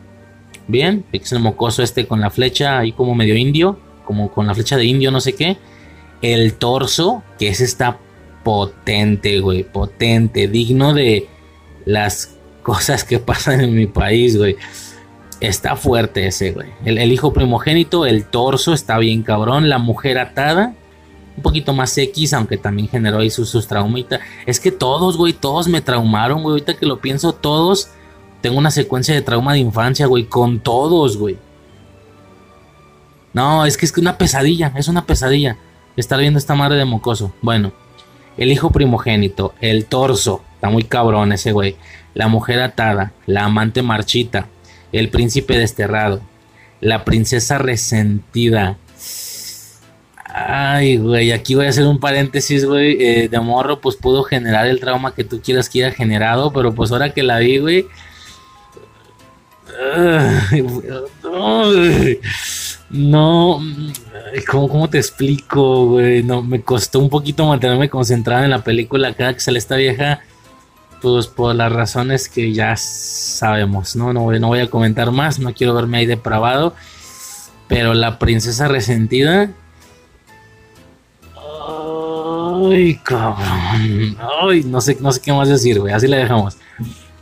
bien, 0.67 1.05
es 1.11 1.31
el 1.31 1.39
mocoso 1.39 1.83
este 1.83 2.07
con 2.07 2.21
la 2.21 2.29
flecha 2.29 2.79
ahí 2.79 2.91
como 2.91 3.15
medio 3.15 3.35
indio, 3.35 3.79
como 4.05 4.31
con 4.31 4.47
la 4.47 4.53
flecha 4.53 4.77
de 4.77 4.85
indio, 4.85 5.11
no 5.11 5.21
sé 5.21 5.33
qué. 5.33 5.57
El 6.21 6.53
torso, 6.55 7.23
que 7.37 7.49
es 7.49 7.61
esta 7.61 7.99
potente, 8.43 9.39
güey, 9.39 9.63
potente, 9.63 10.47
digno 10.47 10.93
de 10.93 11.27
las 11.85 12.35
cosas 12.63 13.03
que 13.03 13.19
pasan 13.19 13.61
en 13.61 13.75
mi 13.75 13.87
país, 13.87 14.37
güey. 14.37 14.55
Está 15.39 15.75
fuerte 15.75 16.27
ese, 16.27 16.51
güey. 16.51 16.69
El, 16.85 17.11
hijo 17.11 17.33
primogénito, 17.33 18.05
el 18.05 18.25
torso 18.25 18.73
está 18.73 18.97
bien 18.97 19.23
cabrón. 19.23 19.67
La 19.67 19.77
mujer 19.77 20.17
atada, 20.17 20.73
un 21.35 21.43
poquito 21.43 21.73
más 21.73 21.97
X, 21.97 22.33
aunque 22.33 22.55
también 22.55 22.87
generó 22.87 23.19
ahí 23.19 23.29
sus, 23.29 23.49
sus 23.49 23.67
traumitas. 23.67 24.21
Es 24.45 24.61
que 24.61 24.71
todos, 24.71 25.17
güey, 25.17 25.33
todos 25.33 25.67
me 25.67 25.81
traumaron, 25.81 26.43
güey. 26.43 26.53
Ahorita 26.53 26.75
que 26.75 26.85
lo 26.85 27.01
pienso, 27.01 27.33
todos. 27.33 27.89
Tengo 28.43 28.57
una 28.57 28.71
secuencia 28.71 29.15
de 29.15 29.21
trauma 29.21 29.53
de 29.53 29.59
infancia, 29.59 30.05
güey, 30.05 30.25
con 30.25 30.59
todos, 30.59 31.15
güey. 31.15 31.37
No, 33.31 33.65
es 33.65 33.77
que 33.77 33.85
es 33.85 33.97
una 33.97 34.17
pesadilla, 34.17 34.73
es 34.75 34.89
una 34.89 35.05
pesadilla. 35.05 35.55
Estar 35.95 36.19
viendo 36.19 36.39
esta 36.39 36.53
madre 36.53 36.75
de 36.75 36.83
mocoso. 36.83 37.33
Bueno, 37.41 37.71
el 38.35 38.51
hijo 38.51 38.69
primogénito, 38.69 39.53
el 39.61 39.85
torso, 39.85 40.43
está 40.55 40.69
muy 40.69 40.83
cabrón 40.83 41.31
ese 41.31 41.53
güey. 41.53 41.77
La 42.15 42.27
mujer 42.27 42.59
atada, 42.59 43.13
la 43.27 43.45
amante 43.45 43.81
marchita, 43.81 44.47
el 44.91 45.07
príncipe 45.07 45.57
desterrado, 45.57 46.19
la 46.81 47.05
princesa 47.05 47.59
resentida. 47.59 48.75
Ay, 50.25 50.97
güey, 50.97 51.31
aquí 51.31 51.55
voy 51.55 51.67
a 51.67 51.69
hacer 51.69 51.87
un 51.87 52.01
paréntesis, 52.01 52.65
güey. 52.65 53.01
Eh, 53.01 53.29
de 53.29 53.39
morro, 53.39 53.79
pues 53.79 53.95
pudo 53.95 54.23
generar 54.23 54.67
el 54.67 54.81
trauma 54.81 55.15
que 55.15 55.23
tú 55.23 55.39
quieras 55.41 55.69
que 55.69 55.85
haya 55.85 55.95
generado, 55.95 56.51
pero 56.51 56.75
pues 56.75 56.91
ahora 56.91 57.13
que 57.13 57.23
la 57.23 57.39
vi, 57.39 57.59
güey. 57.59 57.85
No, 62.89 63.59
¿cómo, 64.49 64.69
¿cómo, 64.69 64.89
te 64.89 64.97
explico, 64.97 65.87
güey? 65.87 66.23
No, 66.23 66.41
me 66.41 66.61
costó 66.61 66.99
un 66.99 67.09
poquito 67.09 67.45
mantenerme 67.45 67.89
concentrado 67.89 68.43
en 68.43 68.51
la 68.51 68.63
película 68.63 69.13
cada 69.13 69.33
que 69.33 69.39
sale 69.39 69.59
esta 69.59 69.75
vieja 69.75 70.21
pues 71.03 71.27
por 71.27 71.53
las 71.53 71.69
razones 71.69 72.29
que 72.29 72.53
ya 72.53 72.77
sabemos, 72.77 73.93
¿no? 73.97 74.13
No 74.13 74.21
voy, 74.21 74.59
a 74.61 74.69
comentar 74.69 75.11
más, 75.11 75.37
no 75.37 75.53
quiero 75.53 75.73
verme 75.73 75.97
ahí 75.97 76.05
depravado. 76.05 76.73
Pero 77.67 77.93
la 77.93 78.19
princesa 78.19 78.69
resentida. 78.69 79.51
Ay, 81.35 83.01
cabrón. 83.03 84.17
Ay, 84.41 84.63
no 84.63 84.79
sé, 84.79 84.95
no 85.01 85.11
sé 85.11 85.19
qué 85.19 85.33
más 85.33 85.49
decir, 85.49 85.81
güey. 85.81 85.93
Así 85.93 86.07
la 86.07 86.15
dejamos. 86.15 86.55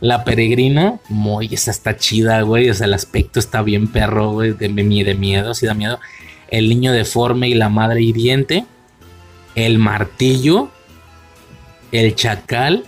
La 0.02 0.24
peregrina, 0.24 0.98
muy, 1.08 1.48
esa 1.52 1.70
está 1.70 1.96
chida, 1.96 2.42
güey. 2.42 2.68
O 2.68 2.74
sea, 2.74 2.86
el 2.86 2.94
aspecto 2.94 3.38
está 3.38 3.62
bien 3.62 3.86
perro, 3.86 4.32
güey. 4.32 4.50
De, 4.50 4.68
de 4.68 5.14
miedo, 5.14 5.54
sí 5.54 5.64
da 5.64 5.74
miedo. 5.74 6.00
El 6.48 6.68
niño 6.68 6.92
deforme 6.92 7.48
y 7.48 7.54
la 7.54 7.68
madre 7.68 8.02
hiriente. 8.02 8.66
El 9.54 9.78
martillo. 9.78 10.70
El 11.92 12.16
chacal 12.16 12.84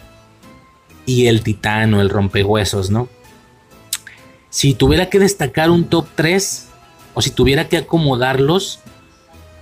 y 1.07 1.29
el 1.29 1.45
titano, 1.45 2.01
el 2.01 2.11
rompehuesos, 2.11 2.91
¿no? 2.91 3.09
Si 4.51 4.75
tuviera 4.75 5.09
que 5.09 5.21
destacar 5.21 5.71
un 5.71 5.85
top 5.85 6.09
3, 6.17 6.69
o 7.15 7.23
si 7.23 7.31
tuviera 7.31 7.69
que 7.69 7.77
acomodarlos, 7.77 8.81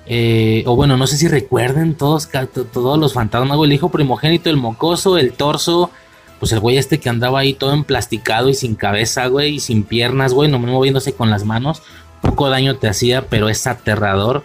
eh, 0.07 0.63
o 0.67 0.75
bueno, 0.75 0.97
no 0.97 1.07
sé 1.07 1.19
si 1.19 1.29
recuerden 1.29 1.97
todos, 1.97 2.31
todos 2.73 2.99
los 2.99 3.13
fantasmas, 3.13 3.59
el 3.63 3.73
hijo 3.75 3.91
primogénito, 3.91 4.49
el 4.49 4.57
mocoso, 4.57 5.19
el 5.19 5.35
torso, 5.35 5.91
pues 6.43 6.51
el 6.51 6.59
güey 6.59 6.77
este 6.77 6.99
que 6.99 7.09
andaba 7.09 7.39
ahí 7.39 7.55
todo 7.55 7.73
emplasticado 7.73 8.49
y 8.49 8.55
sin 8.55 8.75
cabeza, 8.75 9.29
güey, 9.29 9.55
y 9.55 9.61
sin 9.61 9.85
piernas, 9.85 10.35
güey, 10.35 10.51
no 10.51 10.59
moviéndose 10.59 11.15
con 11.15 11.31
las 11.31 11.45
manos, 11.45 11.85
poco 12.21 12.51
daño 12.51 12.75
te 12.79 12.89
hacía, 12.89 13.29
pero 13.29 13.49
es 13.49 13.65
aterrador. 13.69 14.43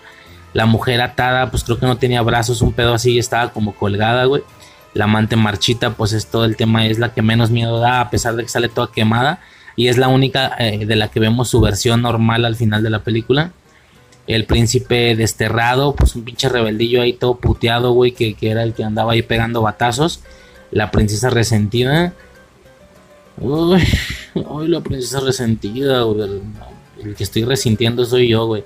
La 0.53 0.67
mujer 0.67 1.01
atada, 1.01 1.49
pues 1.49 1.63
creo 1.63 1.79
que 1.79 1.87
no 1.87 1.97
tenía 1.97 2.21
brazos, 2.21 2.61
un 2.61 2.71
pedo 2.73 2.93
así, 2.93 3.17
estaba 3.17 3.51
como 3.51 3.73
colgada, 3.73 4.25
güey. 4.25 4.43
La 4.93 5.05
amante 5.05 5.37
marchita, 5.37 5.95
pues 5.95 6.13
es 6.13 6.27
todo 6.27 6.45
el 6.45 6.55
tema, 6.55 6.85
es 6.85 6.99
la 6.99 7.15
que 7.15 7.23
menos 7.23 7.49
miedo 7.49 7.79
da, 7.79 7.99
a 7.99 8.11
pesar 8.11 8.35
de 8.35 8.43
que 8.43 8.49
sale 8.49 8.69
toda 8.69 8.91
quemada. 8.91 9.39
Y 9.75 9.87
es 9.87 9.97
la 9.97 10.07
única 10.07 10.55
eh, 10.59 10.85
de 10.85 10.95
la 10.95 11.07
que 11.07 11.19
vemos 11.19 11.49
su 11.49 11.61
versión 11.61 12.03
normal 12.03 12.45
al 12.45 12.55
final 12.55 12.83
de 12.83 12.91
la 12.91 12.99
película. 12.99 13.53
El 14.27 14.45
príncipe 14.45 15.15
desterrado, 15.15 15.95
pues 15.95 16.15
un 16.15 16.23
pinche 16.23 16.47
rebeldillo 16.47 17.01
ahí 17.01 17.13
todo 17.13 17.37
puteado, 17.37 17.93
güey, 17.93 18.11
que, 18.11 18.35
era 18.39 18.61
el 18.61 18.75
que 18.75 18.83
andaba 18.83 19.13
ahí 19.13 19.23
pegando 19.23 19.63
batazos. 19.63 20.21
La 20.71 20.91
princesa 20.91 21.29
resentida. 21.29 22.13
Uy, 23.39 23.83
la 24.67 24.81
princesa 24.81 25.19
resentida, 25.19 26.01
güey. 26.01 26.41
El 27.03 27.15
que 27.15 27.23
estoy 27.23 27.43
resintiendo 27.43 28.05
soy 28.05 28.29
yo, 28.29 28.45
güey. 28.47 28.63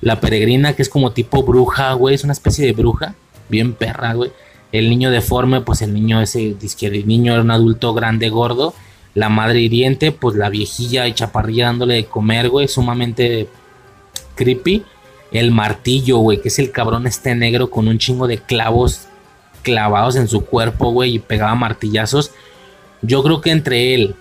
La 0.00 0.20
peregrina, 0.20 0.74
que 0.74 0.82
es 0.82 0.88
como 0.88 1.12
tipo 1.12 1.42
bruja, 1.42 1.92
güey. 1.92 2.14
Es 2.14 2.24
una 2.24 2.32
especie 2.32 2.66
de 2.66 2.72
bruja. 2.72 3.14
Bien 3.48 3.74
perra, 3.74 4.14
güey. 4.14 4.30
El 4.72 4.90
niño 4.90 5.10
deforme, 5.10 5.60
pues 5.60 5.82
el 5.82 5.94
niño 5.94 6.20
ese, 6.20 6.56
el 6.80 7.06
niño 7.06 7.32
era 7.32 7.42
un 7.42 7.50
adulto 7.50 7.94
grande, 7.94 8.28
gordo. 8.28 8.74
La 9.14 9.28
madre 9.28 9.60
hiriente, 9.60 10.12
pues 10.12 10.36
la 10.36 10.50
viejilla 10.50 11.06
y 11.06 11.14
chaparrilla 11.14 11.66
dándole 11.66 11.94
de 11.94 12.04
comer, 12.04 12.50
güey, 12.50 12.68
sumamente 12.68 13.48
creepy. 14.34 14.84
El 15.32 15.50
martillo, 15.50 16.18
güey, 16.18 16.40
que 16.40 16.48
es 16.48 16.58
el 16.58 16.70
cabrón 16.70 17.06
este 17.06 17.34
negro 17.34 17.70
con 17.70 17.88
un 17.88 17.98
chingo 17.98 18.26
de 18.26 18.38
clavos 18.38 19.05
clavados 19.66 20.14
en 20.14 20.28
su 20.28 20.44
cuerpo, 20.44 20.92
güey, 20.92 21.16
y 21.16 21.18
pegaba 21.18 21.56
martillazos. 21.56 22.30
Yo 23.02 23.24
creo 23.24 23.40
que 23.40 23.50
entre 23.50 23.94
él, 23.94 24.14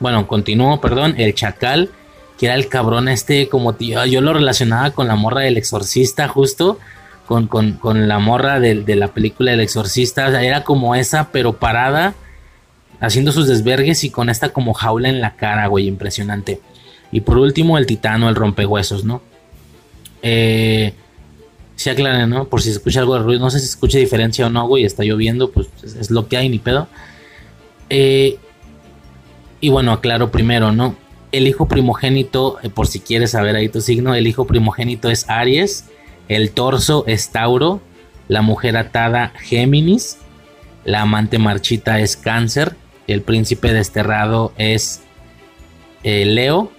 bueno, 0.00 0.26
continúo, 0.26 0.80
perdón, 0.80 1.14
el 1.18 1.34
chacal, 1.34 1.90
que 2.36 2.46
era 2.46 2.56
el 2.56 2.66
cabrón 2.66 3.06
este, 3.08 3.48
como 3.48 3.74
tío, 3.74 4.04
yo 4.06 4.20
lo 4.20 4.32
relacionaba 4.32 4.90
con 4.90 5.06
la 5.06 5.14
morra 5.14 5.42
del 5.42 5.56
exorcista, 5.56 6.26
justo 6.26 6.78
con, 7.28 8.08
la 8.08 8.18
morra 8.18 8.58
de, 8.58 8.96
la 8.96 9.08
película 9.08 9.52
El 9.52 9.60
Exorcista. 9.60 10.42
era 10.42 10.64
como 10.64 10.94
esa, 10.94 11.28
pero 11.30 11.54
parada, 11.54 12.14
haciendo 13.00 13.32
sus 13.32 13.46
desvergues 13.46 14.02
y 14.04 14.10
con 14.10 14.30
esta 14.30 14.48
como 14.48 14.72
jaula 14.72 15.10
en 15.10 15.20
la 15.20 15.36
cara, 15.36 15.66
güey, 15.66 15.86
impresionante. 15.86 16.60
Y 17.12 17.20
por 17.20 17.38
último, 17.38 17.76
el 17.76 17.86
titano, 17.86 18.28
el 18.28 18.34
rompehuesos, 18.34 19.04
¿no? 19.04 19.20
Eh, 20.22 20.94
se 21.78 21.90
aclaren, 21.90 22.28
¿no? 22.28 22.48
Por 22.48 22.60
si 22.60 22.70
se 22.70 22.78
escucha 22.78 23.00
algo 23.00 23.14
de 23.14 23.22
ruido, 23.22 23.40
no 23.40 23.50
sé 23.50 23.60
si 23.60 23.66
se 23.66 23.72
escucha 23.72 23.98
diferencia 23.98 24.46
o 24.46 24.50
no, 24.50 24.66
güey, 24.66 24.84
está 24.84 25.04
lloviendo, 25.04 25.52
pues 25.52 25.68
es, 25.82 26.10
lo 26.10 26.26
que 26.26 26.36
hay, 26.36 26.48
ni 26.48 26.58
pedo. 26.58 26.88
Eh, 27.88 28.36
y 29.60 29.68
bueno, 29.68 29.92
aclaro 29.92 30.30
primero, 30.30 30.72
¿no? 30.72 30.96
El 31.30 31.46
hijo 31.46 31.68
primogénito, 31.68 32.58
eh, 32.62 32.68
por 32.68 32.86
si 32.88 33.00
quieres 33.00 33.30
saber 33.30 33.54
ahí 33.54 33.68
tu 33.68 33.80
signo, 33.80 34.14
el 34.14 34.26
hijo 34.26 34.46
primogénito 34.46 35.08
es 35.08 35.28
Aries 35.28 35.84
el 36.28 36.50
torso 36.50 37.04
es 37.06 37.30
Tauro, 37.30 37.80
la 38.28 38.42
mujer 38.42 38.76
atada 38.76 39.32
Géminis, 39.40 40.18
la 40.84 41.02
amante 41.02 41.38
marchita 41.38 42.00
es 42.00 42.16
Cáncer, 42.16 42.76
el 43.06 43.22
príncipe 43.22 43.72
desterrado 43.72 44.52
es 44.58 45.00
eh, 46.04 46.26
Leo, 46.26 46.70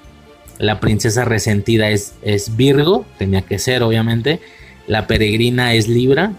la 0.60 0.80
princesa 0.80 1.26
resentida 1.26 1.90
es, 1.90 2.14
es, 2.22 2.56
Virgo, 2.56 3.06
tenía 3.18 3.42
que 3.42 3.58
ser 3.58 3.82
obviamente, 3.82 4.40
la 4.90 5.06
peregrina 5.06 5.76
es 5.76 5.88
Libra, 5.88 6.34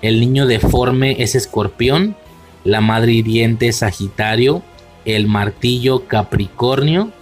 el 0.00 0.20
niño 0.20 0.46
deforme 0.46 1.22
es 1.22 1.34
Escorpión, 1.34 2.16
la 2.64 2.80
madre 2.80 3.12
hiriente 3.12 3.68
es 3.68 3.76
Sagitario, 3.76 4.62
el 5.04 5.26
martillo 5.26 6.08
Capricornio, 6.08 7.12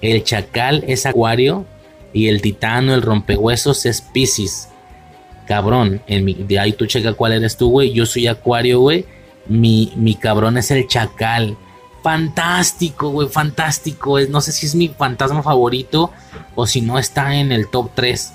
el 0.00 0.22
chacal 0.22 0.84
es 0.86 1.04
Acuario 1.04 1.66
y 2.12 2.28
el 2.28 2.42
titano, 2.42 2.94
el 2.94 3.02
rompehuesos 3.02 3.84
es 3.86 4.02
Piscis. 4.02 4.68
Cabrón, 5.48 6.00
en 6.06 6.24
mi, 6.24 6.34
de 6.34 6.60
ahí 6.60 6.74
tú 6.74 6.86
checa 6.86 7.12
cuál 7.14 7.32
eres 7.32 7.56
tú, 7.56 7.68
güey. 7.68 7.92
Yo 7.92 8.06
soy 8.06 8.28
Acuario, 8.28 8.78
güey. 8.78 9.06
Mi, 9.48 9.92
mi 9.96 10.14
cabrón 10.14 10.58
es 10.58 10.70
el 10.70 10.86
chacal. 10.86 11.56
Fantástico, 12.04 13.10
güey, 13.10 13.26
fantástico. 13.28 14.20
No 14.28 14.40
sé 14.40 14.52
si 14.52 14.66
es 14.66 14.76
mi 14.76 14.90
fantasma 14.90 15.42
favorito 15.42 16.12
o 16.54 16.68
si 16.68 16.82
no 16.82 17.00
está 17.00 17.34
en 17.34 17.50
el 17.50 17.68
top 17.68 17.90
3 17.96 18.32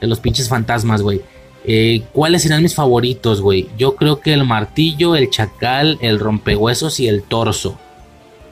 de 0.00 0.06
los 0.08 0.18
pinches 0.18 0.48
fantasmas, 0.48 1.02
güey. 1.02 1.22
Eh, 1.68 2.04
¿Cuáles 2.12 2.42
serán 2.42 2.62
mis 2.62 2.76
favoritos, 2.76 3.40
güey? 3.40 3.68
Yo 3.76 3.96
creo 3.96 4.20
que 4.20 4.32
el 4.32 4.44
martillo, 4.44 5.16
el 5.16 5.30
chacal, 5.30 5.98
el 6.00 6.20
rompehuesos 6.20 7.00
y 7.00 7.08
el 7.08 7.24
torso. 7.24 7.76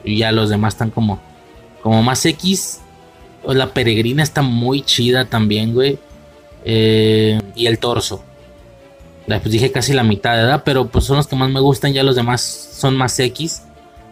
Y 0.03 0.17
ya 0.17 0.33
los 0.33 0.49
demás 0.49 0.73
están 0.73 0.91
como, 0.91 1.21
como 1.81 2.03
más 2.03 2.25
X. 2.25 2.81
La 3.47 3.73
peregrina 3.73 4.21
está 4.21 4.41
muy 4.41 4.81
chida 4.81 5.25
también, 5.25 5.73
güey. 5.73 5.97
Eh, 6.65 7.39
y 7.55 7.67
el 7.67 7.79
torso. 7.79 8.21
Pues 9.27 9.43
dije 9.45 9.71
casi 9.71 9.93
la 9.93 10.03
mitad, 10.03 10.35
¿verdad? 10.35 10.63
Pero 10.65 10.87
pues 10.87 11.05
son 11.05 11.15
los 11.15 11.27
que 11.27 11.37
más 11.37 11.49
me 11.49 11.61
gustan. 11.61 11.93
Ya 11.93 12.03
los 12.03 12.17
demás 12.17 12.41
son 12.41 12.97
más 12.97 13.17
X. 13.17 13.63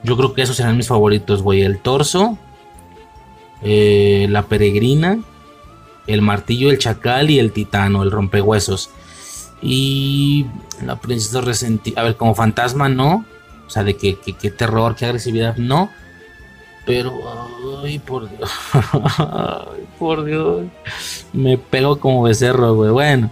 Yo 0.04 0.16
creo 0.16 0.34
que 0.34 0.44
esos 0.44 0.56
serán 0.56 0.78
mis 0.78 0.88
favoritos, 0.88 1.42
güey. 1.42 1.62
El 1.62 1.80
torso. 1.80 2.38
Eh, 3.62 4.28
la 4.30 4.44
peregrina. 4.44 5.20
El 6.08 6.22
martillo, 6.22 6.70
el 6.70 6.80
chacal 6.80 7.30
y 7.30 7.40
el 7.40 7.52
titano, 7.52 8.04
el 8.04 8.12
rompehuesos. 8.12 8.90
Y 9.62 10.46
la 10.86 10.98
princesa 10.98 11.42
resentida. 11.42 12.02
A 12.02 12.04
ver, 12.04 12.16
como 12.16 12.36
fantasma 12.36 12.90
no. 12.90 13.26
O 13.66 13.70
sea, 13.70 13.84
de 13.84 13.96
que, 13.96 14.20
que, 14.20 14.52
terror, 14.52 14.96
qué 14.96 15.06
agresividad, 15.06 15.56
no. 15.58 15.90
Pero, 16.86 17.14
ay, 17.82 18.00
por 18.00 18.30
Dios. 18.30 18.52
ay, 19.18 19.88
por 19.98 20.26
Dios. 20.26 20.66
Me 21.32 21.58
pego 21.58 22.00
como 22.00 22.24
becerro, 22.24 22.76
güey. 22.76 22.92
Bueno. 22.92 23.32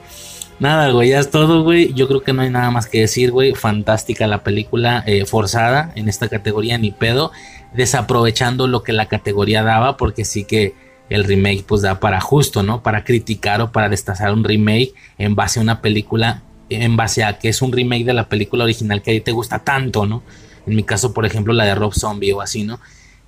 Nada, 0.62 0.91
güey, 0.91 1.10
ya 1.10 1.19
es 1.19 1.31
todo, 1.31 1.63
güey. 1.63 1.91
Yo 1.95 2.07
creo 2.07 2.21
que 2.21 2.34
no 2.34 2.43
hay 2.43 2.51
nada 2.51 2.69
más 2.69 2.86
que 2.86 2.99
decir, 2.99 3.31
güey. 3.31 3.55
Fantástica 3.55 4.27
la 4.27 4.43
película, 4.43 5.03
eh, 5.07 5.25
forzada 5.25 5.91
en 5.95 6.07
esta 6.07 6.29
categoría, 6.29 6.77
ni 6.77 6.91
pedo. 6.91 7.31
Desaprovechando 7.73 8.67
lo 8.67 8.84
que 8.84 8.93
la 8.93 9.07
categoría 9.07 9.63
daba, 9.63 9.97
porque 9.97 10.23
sí 10.23 10.45
que 10.45 10.75
el 11.12 11.26
remake 11.26 11.65
pues 11.67 11.82
da 11.82 12.00
para 12.00 12.21
justo, 12.21 12.63
¿no? 12.63 12.82
Para 12.82 13.04
criticar 13.04 13.62
o 13.62 13.71
para 13.71 13.89
destazar 13.89 14.32
un 14.32 14.45
remake 14.45 14.93
en 15.17 15.36
base 15.36 15.60
a 15.60 15.62
una 15.62 15.82
película, 15.82 16.41
en 16.69 16.95
base 16.95 17.26
a 17.26 17.38
que 17.38 17.50
es 17.50 17.62
un 17.62 17.74
remake 17.74 18.06
de 18.06 18.13
la 18.13 18.30
película 18.30 18.63
original 18.63 19.02
que 19.02 19.12
a 19.12 19.13
ti 19.13 19.19
te 19.21 19.34
gusta 19.34 19.60
tanto, 19.60 20.06
¿no? 20.06 20.24
En 20.65 20.76
mi 20.76 20.84
caso, 20.84 21.13
por 21.13 21.26
ejemplo, 21.26 21.54
la 21.54 21.65
de 21.65 21.76
Rob 21.76 21.93
Zombie 21.93 22.32
o 22.32 22.39
así, 22.39 22.63
¿no? 22.63 22.80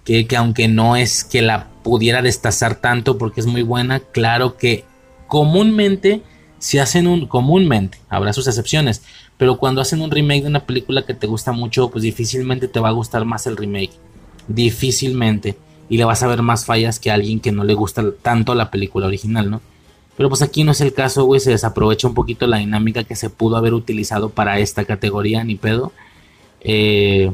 Que, 0.06 0.26
que 0.28 0.38
aunque 0.38 0.70
no 0.70 0.96
es 0.96 1.26
que 1.26 1.42
la 1.42 1.68
pudiera 1.84 2.22
destazar 2.22 2.76
tanto 2.76 3.18
porque 3.18 3.42
es 3.42 3.48
muy 3.48 3.64
buena, 3.64 4.00
claro 4.00 4.56
que 4.56 4.86
comúnmente 5.28 6.22
si 6.64 6.80
hacen 6.80 7.08
un, 7.08 7.28
comúnmente, 7.28 7.98
habrá 8.08 8.32
sus 8.32 8.48
excepciones, 8.48 9.02
pero 9.38 9.58
cuando 9.58 9.82
hacen 9.82 10.00
un 10.00 10.10
remake 10.10 10.44
de 10.44 10.48
una 10.48 10.66
película 10.66 11.06
que 11.06 11.14
te 11.14 11.28
gusta 11.28 11.52
mucho, 11.52 11.90
pues 11.90 12.04
difícilmente 12.04 12.70
te 12.70 12.80
va 12.80 12.88
a 12.88 12.94
gustar 12.94 13.26
más 13.26 13.46
el 13.48 13.58
remake. 13.58 13.92
Difícilmente. 14.48 15.58
Y 15.90 15.98
le 15.98 16.06
vas 16.06 16.24
a 16.24 16.28
ver 16.28 16.42
más 16.42 16.66
fallas 16.66 17.00
que 17.00 17.12
a 17.12 17.16
alguien 17.16 17.40
que 17.40 17.52
no 17.52 17.64
le 17.64 17.74
gusta 17.74 18.04
tanto 18.22 18.56
la 18.56 18.72
película 18.72 19.08
original, 19.08 19.50
¿no? 19.50 19.62
Pero 20.16 20.30
pues 20.30 20.42
aquí 20.42 20.64
no 20.64 20.72
es 20.72 20.82
el 20.82 20.94
caso, 20.94 21.26
güey, 21.26 21.40
se 21.40 21.52
desaprovecha 21.52 22.08
un 22.08 22.14
poquito 22.14 22.46
la 22.46 22.58
dinámica 22.58 23.04
que 23.04 23.16
se 23.16 23.30
pudo 23.30 23.58
haber 23.58 23.74
utilizado 23.74 24.30
para 24.30 24.60
esta 24.60 24.86
categoría, 24.86 25.44
ni 25.44 25.56
pedo. 25.56 25.92
Eh, 26.62 27.32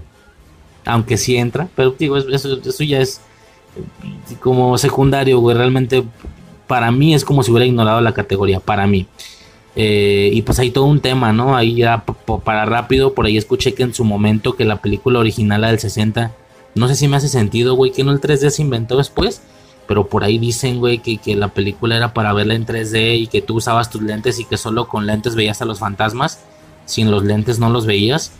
aunque 0.86 1.18
sí 1.18 1.36
entra, 1.36 1.68
pero 1.76 1.92
digo, 1.98 2.18
eso, 2.18 2.84
ya 2.84 3.00
es 3.00 3.22
como 4.40 4.78
secundario, 4.78 5.40
güey, 5.40 5.56
realmente 5.56 6.04
para 6.68 6.92
mí 6.92 7.14
es 7.14 7.26
como 7.26 7.44
si 7.44 7.52
hubiera 7.52 7.66
ignorado 7.66 8.02
la 8.02 8.14
categoría, 8.14 8.60
para 8.60 8.88
mí. 8.88 9.08
Eh, 9.76 10.30
y 10.34 10.42
pues 10.42 10.58
hay 10.60 10.72
todo 10.72 10.86
un 10.86 11.00
tema, 11.00 11.32
¿no? 11.34 11.56
Ahí 11.56 11.76
ya 11.76 12.04
para 12.44 12.66
rápido, 12.66 13.14
por 13.14 13.26
ahí 13.26 13.38
escuché 13.38 13.74
que 13.74 13.84
en 13.84 13.94
su 13.94 14.04
momento 14.04 14.56
que 14.56 14.66
la 14.66 14.82
película 14.82 15.20
original, 15.20 15.62
la 15.62 15.68
del 15.68 15.80
60, 15.80 16.32
no 16.80 16.88
sé 16.88 16.96
si 16.96 17.08
me 17.08 17.18
hace 17.18 17.28
sentido, 17.28 17.76
güey, 17.76 17.92
que 17.92 18.04
no 18.04 18.12
el 18.12 18.22
3D 18.22 18.50
se 18.50 18.62
inventó 18.62 18.98
después, 18.98 19.42
pero 19.86 20.08
por 20.08 20.24
ahí 20.24 20.40
dicen, 20.40 20.80
güey, 20.80 21.00
que, 21.00 21.18
que, 21.18 21.36
la 21.36 21.50
película 21.50 21.98
era 21.98 22.14
para 22.14 22.32
verla 22.32 22.54
en 22.54 22.66
3D 22.66 23.20
y 23.20 23.28
que 23.28 23.42
tú 23.42 23.58
usabas 23.58 23.90
tus 23.90 24.02
lentes 24.02 24.40
y 24.40 24.46
que 24.46 24.56
solo 24.56 24.88
con 24.88 25.06
lentes 25.06 25.36
veías 25.36 25.62
a 25.62 25.66
los 25.66 25.80
fantasmas, 25.80 26.40
sin 26.86 27.12
los 27.12 27.24
lentes 27.26 27.60
no 27.60 27.70
los 27.70 27.86
veías. 27.86 28.32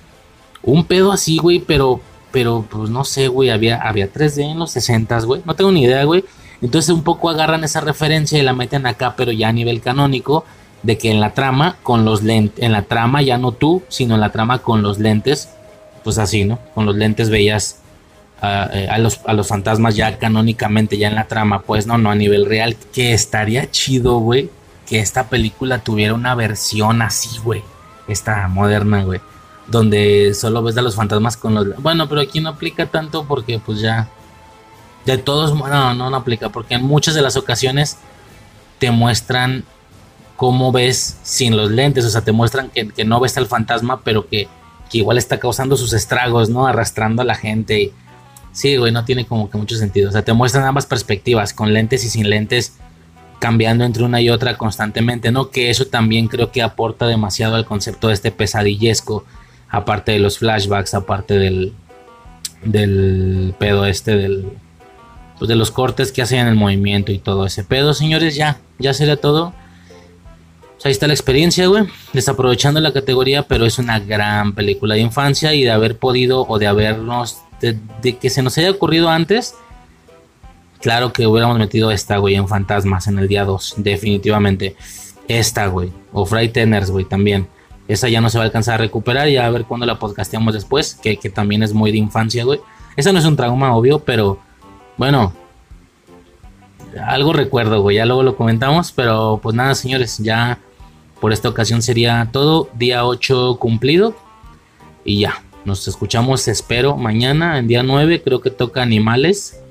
Un 0.64 0.86
pedo 0.86 1.12
así, 1.12 1.38
güey, 1.38 1.60
pero, 1.60 2.00
pero, 2.32 2.66
pues 2.70 2.90
no 2.90 3.04
sé, 3.04 3.28
güey, 3.28 3.50
había, 3.50 3.82
había 3.82 4.12
3D 4.12 4.52
en 4.52 4.60
los 4.60 4.72
60, 4.72 5.20
güey, 5.22 5.42
no 5.44 5.56
tengo 5.56 5.72
ni 5.72 5.84
idea, 5.84 6.06
güey. 6.06 6.24
Entonces 6.62 6.92
un 6.92 7.04
poco 7.04 7.30
agarran 7.30 7.66
esa 7.66 7.82
referencia 7.82 8.40
y 8.40 8.42
la 8.42 8.54
meten 8.54 8.86
acá, 8.86 9.16
pero 9.18 9.34
ya 9.34 9.50
a 9.50 9.54
nivel 9.54 9.82
canónico, 9.82 10.46
de 10.84 10.98
que 10.98 11.12
en 11.12 11.20
la 11.20 11.34
trama, 11.34 11.76
con 11.84 12.06
los 12.06 12.24
lentes, 12.24 12.64
en 12.64 12.72
la 12.72 12.84
trama 12.84 13.22
ya 13.22 13.38
no 13.38 13.52
tú, 13.52 13.84
sino 13.90 14.16
en 14.16 14.22
la 14.22 14.32
trama 14.32 14.60
con 14.60 14.82
los 14.82 14.98
lentes, 14.98 15.50
pues 16.06 16.18
así, 16.18 16.46
¿no? 16.46 16.58
Con 16.74 16.86
los 16.86 16.96
lentes 16.96 17.30
veías 17.30 17.80
eh, 18.42 18.88
a, 18.90 18.98
los, 18.98 19.20
a 19.26 19.34
los 19.34 19.48
fantasmas 19.48 19.96
ya 19.96 20.18
canónicamente, 20.18 20.98
ya 20.98 21.08
en 21.08 21.16
la 21.16 21.28
trama, 21.28 21.62
pues 21.62 21.88
no, 21.88 21.98
no 21.98 22.12
a 22.12 22.16
nivel 22.16 22.46
real, 22.46 22.76
que 22.94 23.14
estaría 23.14 23.70
chido, 23.70 24.20
güey, 24.20 24.50
que 24.88 25.00
esta 25.00 25.30
película 25.30 25.80
tuviera 25.80 26.14
una 26.14 26.36
versión 26.36 27.02
así, 27.02 27.38
güey, 27.44 27.64
esta 28.08 28.48
moderna, 28.48 29.04
güey, 29.04 29.22
donde 29.68 30.34
solo 30.34 30.64
ves 30.64 30.78
a 30.78 30.82
los 30.82 30.96
fantasmas 30.96 31.38
con 31.38 31.54
los... 31.54 31.82
Bueno, 31.82 32.08
pero 32.10 32.22
aquí 32.22 32.40
no 32.40 32.50
aplica 32.50 32.86
tanto 32.86 33.26
porque 33.26 33.60
pues 33.60 33.82
ya 33.82 34.10
de 35.06 35.18
todos 35.18 35.56
no, 35.56 35.94
no, 35.94 36.10
no 36.10 36.18
aplica, 36.18 36.50
porque 36.50 36.76
en 36.76 36.84
muchas 36.84 37.16
de 37.16 37.22
las 37.22 37.38
ocasiones 37.38 37.98
te 38.80 38.92
muestran 38.92 39.66
cómo 40.40 40.72
ves 40.72 41.18
sin 41.24 41.58
los 41.58 41.70
lentes, 41.70 42.06
o 42.06 42.10
sea, 42.10 42.22
te 42.22 42.32
muestran 42.32 42.70
que, 42.70 43.04
no 43.04 43.20
ves 43.20 43.38
al 43.38 43.46
fantasma, 43.46 44.00
pero 44.06 44.28
que, 44.28 44.48
igual 44.94 45.18
está 45.18 45.38
causando 45.38 45.76
sus 45.76 45.92
estragos, 45.92 46.50
¿no? 46.50 46.66
Arrastrando 46.66 47.22
a 47.22 47.26
la 47.26 47.36
gente. 47.36 47.92
Sí, 48.52 48.78
güey, 48.78 48.92
no 48.92 49.06
tiene 49.06 49.26
como 49.26 49.50
que 49.50 49.58
mucho 49.58 49.76
sentido. 49.76 50.10
O 50.10 50.12
sea, 50.12 50.24
te 50.24 50.34
muestran 50.34 50.66
ambas 50.66 50.86
perspectivas, 50.86 51.54
con 51.54 51.74
lentes 51.74 52.04
y 52.04 52.10
sin 52.10 52.30
lentes, 52.30 52.78
cambiando 53.40 53.86
entre 53.86 54.04
una 54.04 54.22
y 54.22 54.30
otra 54.30 54.58
constantemente, 54.58 55.32
¿no? 55.32 55.50
Que 55.50 55.70
eso 55.70 55.86
también 55.86 56.28
creo 56.28 56.52
que 56.52 56.62
aporta 56.62 57.08
demasiado 57.08 57.56
al 57.56 57.66
concepto 57.66 58.08
de 58.08 58.14
este 58.16 58.32
pesadillesco, 58.32 59.26
aparte 59.70 60.12
de 60.12 60.20
los 60.20 60.40
flashbacks, 60.40 60.94
aparte 60.94 61.36
del, 61.36 61.74
del 62.64 63.54
pedo 63.58 63.86
este 63.86 64.18
del 64.18 64.52
pues, 65.40 65.48
de 65.48 65.56
los 65.56 65.72
cortes 65.72 66.12
que 66.12 66.22
hacen 66.22 66.40
en 66.40 66.48
el 66.48 66.56
movimiento 66.56 67.12
y 67.12 67.18
todo 67.18 67.46
ese 67.46 67.64
pedo, 67.64 67.94
señores, 67.94 68.36
ya, 68.36 68.60
ya 68.78 68.94
sería 68.94 69.16
todo. 69.16 69.54
Pues, 70.74 70.86
ahí 70.86 70.92
está 70.92 71.08
la 71.08 71.14
experiencia, 71.14 71.66
güey. 71.68 71.86
Desaprovechando 72.14 72.82
la 72.82 72.92
categoría, 72.92 73.44
pero 73.44 73.66
es 73.66 73.80
una 73.80 74.00
gran 74.00 74.54
película 74.54 74.96
de 74.96 75.02
infancia 75.02 75.54
y 75.54 75.64
de 75.64 75.72
haber 75.72 75.98
podido 75.98 76.46
o 76.48 76.60
de 76.60 76.68
habernos, 76.68 77.40
de, 77.60 78.18
que 78.18 78.30
se 78.30 78.42
nos 78.42 78.58
haya 78.58 78.72
ocurrido 78.72 79.10
antes. 79.10 79.56
Claro 80.82 81.12
que 81.12 81.28
hubiéramos 81.28 81.58
metido 81.58 81.92
esta, 81.92 82.18
güey, 82.18 82.36
en 82.36 82.48
Fantasmas 82.48 83.08
en 83.08 83.20
el 83.20 83.28
día 83.28 83.46
2, 83.46 83.76
definitivamente. 83.78 84.76
Esta, 85.28 85.68
güy 85.68 85.92
O 86.12 86.26
Frighteners, 86.26 86.90
güey, 86.90 87.06
también. 87.06 87.48
Esa 87.88 88.08
ya 88.08 88.22
no 88.22 88.30
se 88.30 88.38
va 88.38 88.44
a 88.44 88.48
alcanzar 88.48 88.76
a 88.76 88.78
recuperar, 88.78 89.28
ya 89.28 89.46
a 89.46 89.50
ver 89.50 89.66
cuándo 89.66 89.86
la 89.86 90.00
podcasteamos 90.00 90.54
después, 90.54 90.96
que, 90.96 91.18
que 91.18 91.30
también 91.30 91.64
es 91.64 91.74
muy 91.74 91.92
de 91.92 91.98
infancia, 91.98 92.44
güey. 92.44 92.60
Esa 92.96 93.12
no 93.12 93.20
es 93.20 93.26
un 93.26 93.36
trauma, 93.36 93.76
obvio, 93.76 94.00
pero 94.00 94.40
bueno, 94.98 95.34
algo 97.06 97.34
recuerdo, 97.34 97.82
güey, 97.82 97.98
ya 97.98 98.06
luego 98.06 98.24
lo 98.24 98.36
comentamos, 98.36 98.92
pero 98.92 99.40
pues 99.42 99.56
nada, 99.56 99.76
señores, 99.76 100.18
ya 100.18 100.60
por 101.20 101.34
esta 101.34 101.50
ocasión 101.50 101.82
sería 101.82 102.30
todo, 102.32 102.70
día 102.74 103.06
8 103.06 103.58
cumplido 103.60 104.16
y 105.04 105.22
ya, 105.22 105.44
nos 105.66 105.88
escuchamos, 105.88 106.48
espero, 106.48 106.96
mañana, 106.98 107.60
en 107.60 107.68
día 107.68 107.84
9, 107.84 108.22
creo 108.24 108.42
que 108.42 108.50
toca 108.50 108.82
animales. 108.82 109.62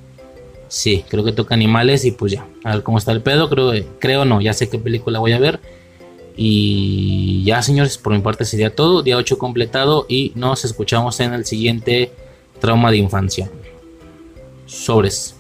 Sí, 0.69 1.05
creo 1.09 1.25
que 1.25 1.33
toca 1.33 1.55
animales 1.55 2.05
y 2.05 2.11
pues 2.11 2.33
ya, 2.33 2.47
a 2.63 2.75
ver 2.75 2.83
cómo 2.83 2.99
está 2.99 3.13
el 3.13 3.23
pedo, 3.23 3.49
creo, 3.49 3.73
creo 3.99 4.25
no, 4.27 4.41
ya 4.41 4.53
sé 4.53 4.69
qué 4.69 4.79
película 4.79 5.19
voy 5.19 5.33
a 5.33 5.39
ver. 5.39 5.61
Y 6.37 7.43
ya, 7.45 7.63
señores, 7.63 7.99
por 7.99 8.13
mi 8.13 8.21
parte 8.21 8.45
sería 8.45 8.75
todo, 8.75 9.03
día 9.03 9.17
8 9.17 9.39
completado 9.39 10.07
y 10.09 10.33
nos 10.35 10.65
escuchamos 10.65 11.19
en 11.21 11.33
el 11.33 11.45
siguiente 11.47 12.13
trauma 12.61 12.91
de 12.91 12.99
infancia. 12.99 13.51
Sobres. 14.67 15.38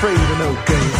Afraid 0.00 0.16
of 0.18 0.38
no 0.38 0.54
ghosts. 0.64 0.99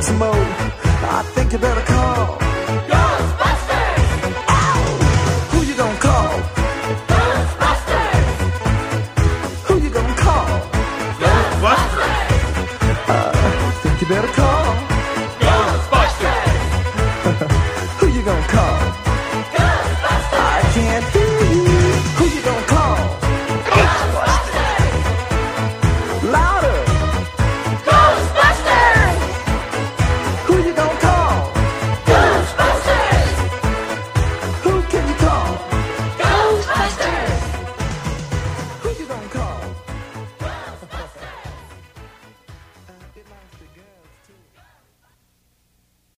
Smoke. 0.00 0.37